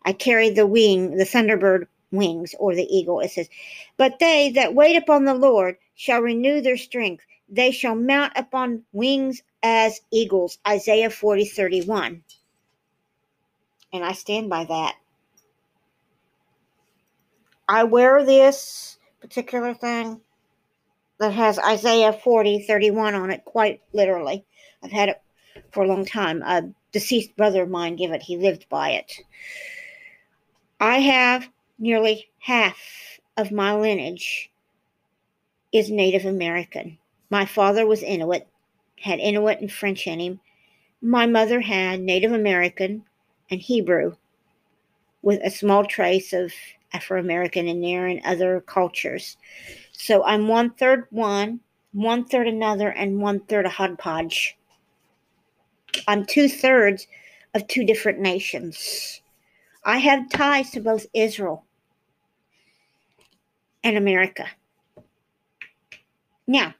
I 0.05 0.13
carry 0.13 0.49
the 0.49 0.65
wing, 0.65 1.17
the 1.17 1.23
Thunderbird 1.23 1.85
wings, 2.11 2.55
or 2.57 2.73
the 2.73 2.87
eagle. 2.89 3.19
It 3.19 3.29
says, 3.29 3.47
But 3.95 4.17
they 4.17 4.49
that 4.53 4.73
wait 4.73 4.95
upon 4.95 5.25
the 5.25 5.35
Lord 5.35 5.77
shall 5.97 6.21
renew 6.21 6.61
their 6.61 6.77
strength. 6.77 7.25
They 7.49 7.71
shall 7.71 7.95
mount 7.95 8.33
upon 8.35 8.83
wings 8.91 9.41
as 9.63 10.01
eagles. 10.11 10.59
Isaiah 10.67 11.09
40 11.09 11.45
31. 11.45 12.23
And 13.93 14.03
I 14.03 14.11
stand 14.11 14.49
by 14.49 14.65
that. 14.65 14.95
I 17.69 17.83
wear 17.83 18.25
this 18.25 18.97
particular 19.21 19.73
thing 19.73 20.21
that 21.19 21.33
has 21.33 21.59
Isaiah 21.59 22.13
40 22.13 22.63
31 22.63 23.15
on 23.15 23.31
it, 23.31 23.45
quite 23.45 23.81
literally. 23.93 24.45
I've 24.83 24.91
had 24.91 25.09
it 25.09 25.21
for 25.71 25.83
a 25.83 25.87
long 25.87 26.05
time. 26.05 26.41
A 26.43 26.69
deceased 26.91 27.35
brother 27.35 27.63
of 27.63 27.69
mine 27.69 27.95
gave 27.95 28.11
it, 28.11 28.21
he 28.21 28.37
lived 28.37 28.67
by 28.69 28.91
it. 28.91 29.13
I 30.79 30.99
have 30.99 31.49
nearly 31.79 32.29
half 32.39 32.77
of 33.35 33.51
my 33.51 33.73
lineage 33.73 34.51
is 35.73 35.89
Native 35.89 36.25
American. 36.25 36.97
My 37.29 37.45
father 37.45 37.85
was 37.85 38.03
Inuit, 38.03 38.47
had 38.99 39.19
Inuit 39.19 39.59
and 39.59 39.71
French 39.71 40.07
in 40.07 40.19
him. 40.19 40.39
My 41.01 41.25
mother 41.25 41.61
had 41.61 41.99
Native 41.99 42.31
American 42.31 43.03
and 43.51 43.61
Hebrew, 43.61 44.15
with 45.21 45.41
a 45.43 45.51
small 45.51 45.85
trace 45.85 46.33
of 46.33 46.53
Afro 46.93 47.19
American 47.19 47.67
in 47.67 47.81
there 47.81 48.07
and 48.07 48.21
other 48.25 48.61
cultures. 48.61 49.37
So 49.91 50.23
I'm 50.23 50.47
one 50.47 50.71
third 50.71 51.05
one, 51.09 51.59
one 51.91 52.25
third 52.25 52.47
another, 52.47 52.89
and 52.89 53.21
one 53.21 53.41
third 53.41 53.65
a 53.65 53.69
hodgepodge. 53.69 54.57
I'm 56.07 56.25
two 56.25 56.47
thirds 56.47 57.07
of 57.53 57.67
two 57.67 57.83
different 57.83 58.19
nations. 58.19 59.21
I 59.83 59.97
have 59.97 60.29
ties 60.29 60.71
to 60.71 60.79
both 60.79 61.07
Israel 61.13 61.65
and 63.83 63.97
America. 63.97 64.47
Now, 66.45 66.73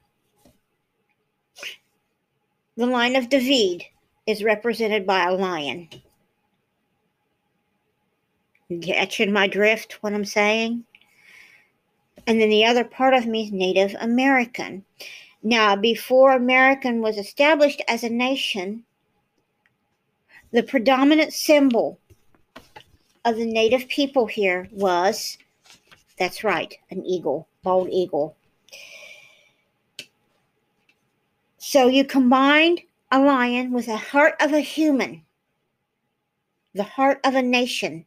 the 2.78 2.86
line 2.86 3.16
of 3.16 3.28
David 3.28 3.84
is 4.28 4.44
represented 4.44 5.06
by 5.06 5.26
a 5.26 5.34
lion. 5.34 5.90
Catching 8.82 9.34
my 9.34 9.48
drift, 9.48 9.98
what 10.02 10.14
I'm 10.14 10.26
saying? 10.26 10.86
And 12.28 12.40
then 12.40 12.50
the 12.50 12.66
other 12.66 12.84
part 12.84 13.16
of 13.16 13.26
me 13.26 13.46
is 13.46 13.52
Native 13.52 13.96
American. 14.00 14.86
Now, 15.42 15.76
before 15.76 16.32
American 16.32 17.02
was 17.02 17.18
established 17.18 17.82
as 17.88 18.04
a 18.04 18.10
nation, 18.10 18.84
the 20.52 20.64
predominant 20.64 21.34
symbol 21.34 22.00
of 23.26 23.36
the 23.36 23.46
native 23.46 23.88
people 23.88 24.28
here 24.28 24.70
was 24.72 25.38
that's 26.18 26.44
right, 26.44 26.76
an 26.90 27.06
eagle, 27.06 27.48
bald 27.64 27.90
eagle. 27.92 28.37
So 31.58 31.88
you 31.88 32.06
combined 32.06 32.82
a 33.12 33.20
lion 33.20 33.72
with 33.72 33.88
the 33.88 33.98
heart 33.98 34.36
of 34.40 34.54
a 34.54 34.60
human, 34.60 35.24
the 36.74 36.84
heart 36.84 37.20
of 37.24 37.36
a 37.36 37.42
nation, 37.42 38.06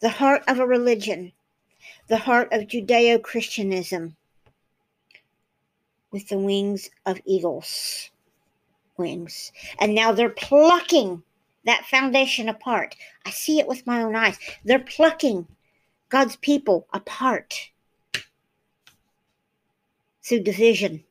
the 0.00 0.08
heart 0.08 0.42
of 0.46 0.60
a 0.60 0.66
religion, 0.66 1.32
the 2.08 2.18
heart 2.18 2.52
of 2.52 2.68
Judeo 2.68 3.20
Christianism, 3.20 4.16
with 6.12 6.28
the 6.28 6.38
wings 6.38 6.88
of 7.04 7.20
eagles. 7.24 8.10
Wings. 8.96 9.52
And 9.78 9.94
now 9.94 10.12
they're 10.12 10.30
plucking 10.30 11.22
that 11.64 11.84
foundation 11.86 12.48
apart. 12.48 12.96
I 13.26 13.30
see 13.30 13.58
it 13.58 13.66
with 13.66 13.86
my 13.86 14.02
own 14.02 14.14
eyes. 14.14 14.38
They're 14.64 14.78
plucking 14.78 15.48
God's 16.08 16.36
people 16.36 16.86
apart 16.92 17.70
through 20.22 20.44
division. 20.44 21.02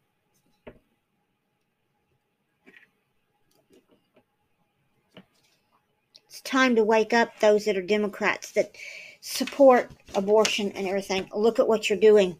It's 6.27 6.41
time 6.41 6.75
to 6.75 6.83
wake 6.83 7.13
up 7.13 7.39
those 7.39 7.65
that 7.65 7.77
are 7.77 7.81
Democrats 7.81 8.51
that 8.51 8.75
support 9.21 9.91
abortion 10.13 10.71
and 10.73 10.87
everything. 10.87 11.29
Look 11.33 11.59
at 11.59 11.67
what 11.67 11.89
you're 11.89 11.99
doing. 11.99 12.37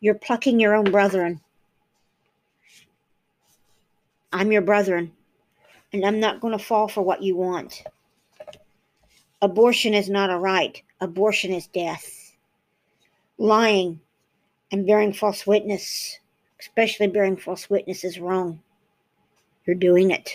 You're 0.00 0.14
plucking 0.14 0.60
your 0.60 0.74
own 0.74 0.90
brethren. 0.90 1.40
I'm 4.32 4.52
your 4.52 4.62
brethren, 4.62 5.12
and 5.92 6.04
I'm 6.04 6.20
not 6.20 6.40
going 6.40 6.58
to 6.58 6.62
fall 6.62 6.88
for 6.88 7.02
what 7.02 7.22
you 7.22 7.36
want. 7.36 7.84
Abortion 9.40 9.94
is 9.94 10.10
not 10.10 10.30
a 10.30 10.36
right, 10.36 10.82
abortion 11.00 11.52
is 11.52 11.66
death. 11.68 12.34
Lying 13.38 14.00
and 14.72 14.86
bearing 14.86 15.12
false 15.12 15.46
witness, 15.46 16.18
especially 16.60 17.06
bearing 17.06 17.36
false 17.36 17.70
witness, 17.70 18.02
is 18.02 18.18
wrong. 18.18 18.60
You're 19.66 19.76
doing 19.76 20.10
it. 20.10 20.34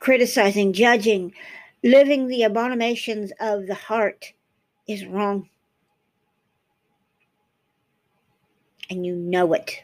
Criticizing, 0.00 0.72
judging, 0.72 1.32
living 1.84 2.26
the 2.26 2.42
abominations 2.42 3.32
of 3.38 3.66
the 3.66 3.74
heart 3.74 4.32
is 4.88 5.06
wrong. 5.06 5.48
And 8.88 9.06
you 9.06 9.14
know 9.14 9.52
it. 9.52 9.82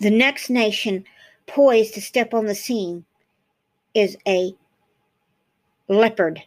The 0.00 0.10
next 0.10 0.50
nation 0.50 1.04
poised 1.46 1.94
to 1.94 2.00
step 2.00 2.34
on 2.34 2.46
the 2.46 2.54
scene 2.54 3.04
is 3.94 4.16
a 4.26 4.54
leopard. 5.88 6.42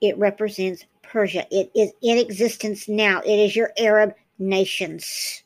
It 0.00 0.18
represents 0.18 0.84
Persia. 1.02 1.46
It 1.50 1.70
is 1.74 1.92
in 2.02 2.18
existence 2.18 2.88
now. 2.88 3.20
It 3.20 3.38
is 3.38 3.54
your 3.54 3.72
Arab 3.78 4.14
nations 4.38 5.42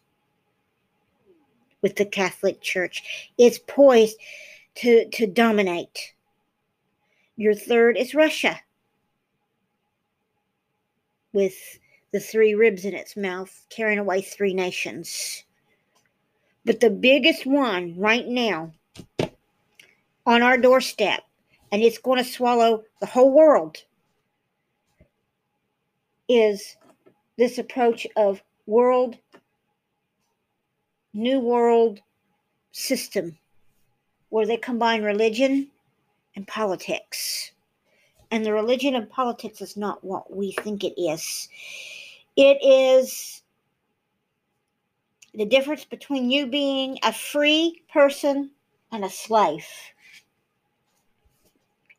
with 1.83 1.97
the 1.97 2.05
Catholic 2.05 2.61
Church. 2.61 3.31
It's 3.39 3.59
poised 3.59 4.17
to, 4.77 5.09
to 5.11 5.27
dominate. 5.27 6.15
Your 7.37 7.55
third 7.55 7.97
is 7.97 8.15
Russia 8.15 8.61
with 11.33 11.79
the 12.13 12.21
three 12.21 12.55
ribs 12.55 12.85
in 12.85 12.95
its 12.95 13.17
mouth, 13.17 13.67
carrying 13.71 13.99
away 13.99 14.23
three 14.23 14.55
nations. 14.55 15.45
But 16.65 16.81
the 16.81 16.91
biggest 16.91 17.45
one 17.45 17.99
right 17.99 18.27
now 18.27 18.73
on 20.25 20.43
our 20.43 20.57
doorstep, 20.57 21.25
and 21.73 21.83
it's 21.83 21.99
going 21.99 22.23
to 22.23 22.31
swallow 22.31 22.85
the 23.01 23.07
whole 23.07 23.33
world, 23.33 23.79
is 26.29 26.77
this 27.37 27.59
approach 27.59 28.07
of 28.17 28.41
world, 28.67 29.19
new 31.13 31.41
world 31.41 32.01
system 32.71 33.37
where 34.35 34.47
they 34.47 34.57
combine 34.57 35.05
religion 35.05 35.69
and 36.35 36.45
politics. 36.49 37.53
And 38.33 38.45
the 38.45 38.53
religion 38.53 38.97
and 38.97 39.09
politics 39.09 39.61
is 39.63 39.77
not 39.77 40.03
what 40.03 40.35
we 40.35 40.51
think 40.51 40.83
it 40.83 41.01
is. 41.01 41.49
It 42.35 42.59
is 42.61 43.43
the 45.35 45.45
difference 45.47 45.85
between 45.85 46.33
you 46.33 46.49
being 46.49 46.99
a 47.05 47.13
free 47.13 47.85
person 47.93 48.51
and 48.91 49.05
a 49.05 49.09
slave. 49.09 49.69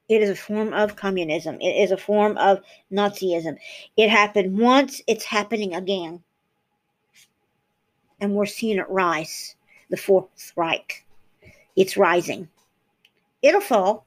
It 0.10 0.22
is 0.22 0.30
a 0.30 0.36
form 0.36 0.74
of 0.74 0.98
communism. 0.98 1.56
It 1.62 1.82
is 1.84 1.92
a 1.92 1.98
form 1.98 2.38
of 2.38 2.62
Nazism. 2.92 3.56
It 3.96 4.10
happened 4.10 4.60
once, 4.60 5.02
it's 5.08 5.24
happening 5.24 5.74
again. 5.74 6.22
And 8.20 8.36
we're 8.36 8.46
seeing 8.46 8.78
it 8.78 8.90
rise. 8.90 9.56
The 9.90 9.96
Fourth 9.96 10.52
Reich. 10.58 11.05
It's 11.76 11.98
rising. 11.98 12.48
It'll 13.42 13.62
fall. 13.62 14.06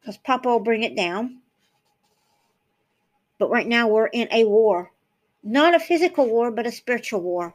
Because 0.00 0.18
Papa 0.18 0.48
will 0.48 0.60
bring 0.60 0.82
it 0.82 0.96
down. 0.96 1.38
But 3.38 3.50
right 3.50 3.66
now 3.66 3.88
we're 3.88 4.06
in 4.06 4.28
a 4.30 4.44
war. 4.44 4.92
Not 5.42 5.74
a 5.74 5.80
physical 5.80 6.26
war, 6.26 6.50
but 6.50 6.66
a 6.66 6.72
spiritual 6.72 7.20
war. 7.20 7.54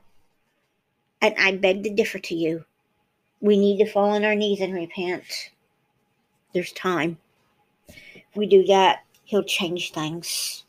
And 1.21 1.35
I 1.37 1.55
beg 1.55 1.83
to 1.83 1.89
differ 1.89 2.19
to 2.19 2.35
you. 2.35 2.65
We 3.39 3.57
need 3.57 3.77
to 3.77 3.91
fall 3.91 4.09
on 4.09 4.25
our 4.25 4.35
knees 4.35 4.61
and 4.61 4.73
repent. 4.73 5.51
There's 6.53 6.71
time. 6.71 7.17
If 7.87 8.35
we 8.35 8.47
do 8.47 8.65
that, 8.65 9.03
He'll 9.23 9.43
change 9.43 9.91
things. 9.91 10.63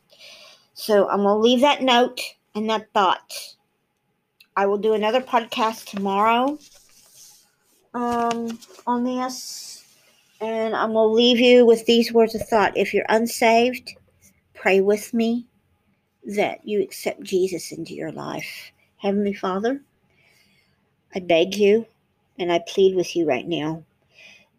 So 0.74 1.08
I'm 1.08 1.22
going 1.22 1.28
to 1.28 1.40
leave 1.40 1.60
that 1.60 1.82
note 1.82 2.20
and 2.54 2.68
that 2.70 2.92
thought. 2.92 3.54
I 4.56 4.66
will 4.66 4.78
do 4.78 4.94
another 4.94 5.20
podcast 5.20 5.86
tomorrow 5.86 6.58
um, 7.94 8.58
on 8.86 9.04
this. 9.04 9.84
And 10.40 10.74
I'm 10.74 10.92
going 10.92 11.08
to 11.08 11.12
leave 11.12 11.38
you 11.38 11.66
with 11.66 11.84
these 11.86 12.12
words 12.12 12.34
of 12.34 12.46
thought. 12.48 12.76
If 12.76 12.94
you're 12.94 13.06
unsaved, 13.08 13.94
pray 14.54 14.80
with 14.80 15.12
me 15.12 15.46
that 16.24 16.66
you 16.66 16.82
accept 16.82 17.22
Jesus 17.22 17.72
into 17.72 17.94
your 17.94 18.12
life. 18.12 18.72
Heavenly 18.96 19.34
Father, 19.34 19.80
I 21.14 21.20
beg 21.20 21.56
you 21.56 21.86
and 22.38 22.52
I 22.52 22.60
plead 22.68 22.94
with 22.94 23.16
you 23.16 23.26
right 23.26 23.46
now. 23.46 23.84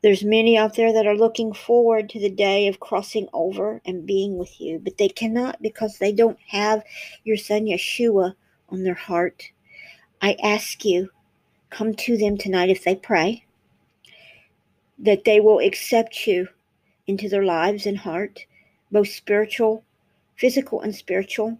There's 0.02 0.24
many 0.24 0.58
out 0.58 0.76
there 0.76 0.94
that 0.94 1.08
are 1.08 1.18
looking 1.18 1.54
forward 1.54 2.10
to 2.10 2.20
the 2.20 2.30
day 2.30 2.68
of 2.68 2.80
crossing 2.80 3.28
over 3.34 3.82
and 3.86 4.06
being 4.06 4.38
with 4.38 4.60
you, 4.60 4.80
but 4.80 4.98
they 4.98 5.10
cannot 5.10 5.62
because 5.62 5.98
they 5.98 6.14
don't 6.14 6.40
have 6.48 6.84
your 7.26 7.36
son 7.36 7.66
Yeshua 7.66 8.34
on 8.70 8.84
their 8.84 8.94
heart. 8.94 9.52
I 10.22 10.38
ask 10.42 10.86
you, 10.86 11.10
come 11.70 11.93
to 11.93 12.17
them 12.17 12.38
tonight 12.38 12.70
if 12.70 12.84
they 12.84 12.95
pray, 12.95 13.45
that 14.97 15.24
they 15.26 15.39
will 15.39 15.59
accept 15.59 16.28
you 16.28 16.47
into 17.07 17.30
their 17.30 17.43
lives 17.43 17.86
and 17.86 17.97
heart, 17.97 18.45
both 18.91 19.09
spiritual, 19.09 19.84
physical, 20.36 20.82
and 20.82 20.95
spiritual, 20.95 21.57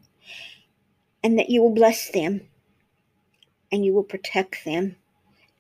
and 1.24 1.38
that 1.38 1.50
you 1.50 1.62
will 1.62 1.74
bless 1.74 2.10
them 2.10 2.42
and 3.72 3.86
you 3.86 3.94
will 3.94 4.04
protect 4.04 4.66
them. 4.66 4.96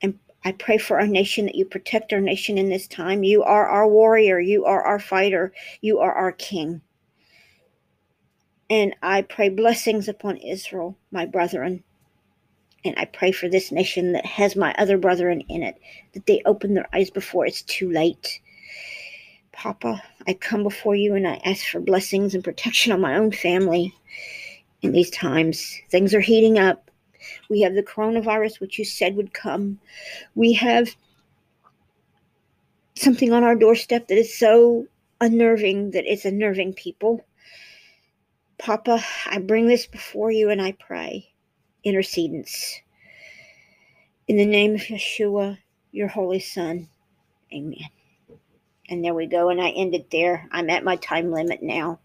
And 0.01 0.19
I 0.43 0.51
pray 0.53 0.77
for 0.77 0.99
our 0.99 1.07
nation 1.07 1.45
that 1.45 1.55
you 1.55 1.65
protect 1.65 2.13
our 2.13 2.21
nation 2.21 2.57
in 2.57 2.69
this 2.69 2.87
time. 2.87 3.23
You 3.23 3.43
are 3.43 3.67
our 3.67 3.87
warrior, 3.87 4.39
you 4.39 4.65
are 4.65 4.81
our 4.81 4.99
fighter, 4.99 5.53
you 5.81 5.99
are 5.99 6.13
our 6.13 6.31
king. 6.31 6.81
And 8.69 8.95
I 9.01 9.23
pray 9.23 9.49
blessings 9.49 10.07
upon 10.07 10.37
Israel, 10.37 10.97
my 11.11 11.25
brethren. 11.25 11.83
And 12.85 12.95
I 12.97 13.05
pray 13.05 13.31
for 13.31 13.49
this 13.49 13.71
nation 13.71 14.13
that 14.13 14.25
has 14.25 14.55
my 14.55 14.73
other 14.77 14.97
brethren 14.97 15.41
in 15.49 15.63
it, 15.63 15.77
that 16.13 16.25
they 16.25 16.41
open 16.45 16.73
their 16.73 16.87
eyes 16.93 17.09
before 17.09 17.45
it's 17.45 17.61
too 17.63 17.91
late. 17.91 18.39
Papa, 19.51 20.01
I 20.27 20.33
come 20.33 20.63
before 20.63 20.95
you 20.95 21.15
and 21.15 21.27
I 21.27 21.41
ask 21.43 21.65
for 21.65 21.81
blessings 21.81 22.33
and 22.33 22.43
protection 22.43 22.93
on 22.93 23.01
my 23.01 23.15
own 23.15 23.31
family 23.31 23.93
in 24.81 24.93
these 24.93 25.09
times. 25.09 25.77
Things 25.89 26.13
are 26.13 26.21
heating 26.21 26.57
up. 26.57 26.89
We 27.49 27.61
have 27.61 27.73
the 27.73 27.83
coronavirus, 27.83 28.61
which 28.61 28.79
you 28.79 28.85
said 28.85 29.15
would 29.17 29.33
come. 29.33 29.79
We 30.35 30.53
have 30.53 30.95
something 32.95 33.33
on 33.33 33.43
our 33.43 33.55
doorstep 33.55 34.07
that 34.07 34.17
is 34.17 34.37
so 34.37 34.87
unnerving 35.19 35.91
that 35.91 36.05
it's 36.05 36.25
unnerving 36.25 36.73
people. 36.73 37.25
Papa, 38.57 39.03
I 39.25 39.39
bring 39.39 39.67
this 39.67 39.85
before 39.85 40.31
you 40.31 40.49
and 40.49 40.61
I 40.61 40.73
pray. 40.73 41.29
Intercedence. 41.83 42.81
In 44.27 44.37
the 44.37 44.45
name 44.45 44.75
of 44.75 44.81
Yeshua, 44.81 45.57
your 45.91 46.07
holy 46.07 46.39
son. 46.39 46.89
Amen. 47.53 47.89
And 48.89 49.03
there 49.03 49.13
we 49.13 49.27
go. 49.27 49.49
And 49.49 49.61
I 49.61 49.69
end 49.69 49.95
it 49.95 50.11
there. 50.11 50.47
I'm 50.51 50.69
at 50.69 50.83
my 50.83 50.95
time 50.97 51.31
limit 51.31 51.63
now. 51.63 51.99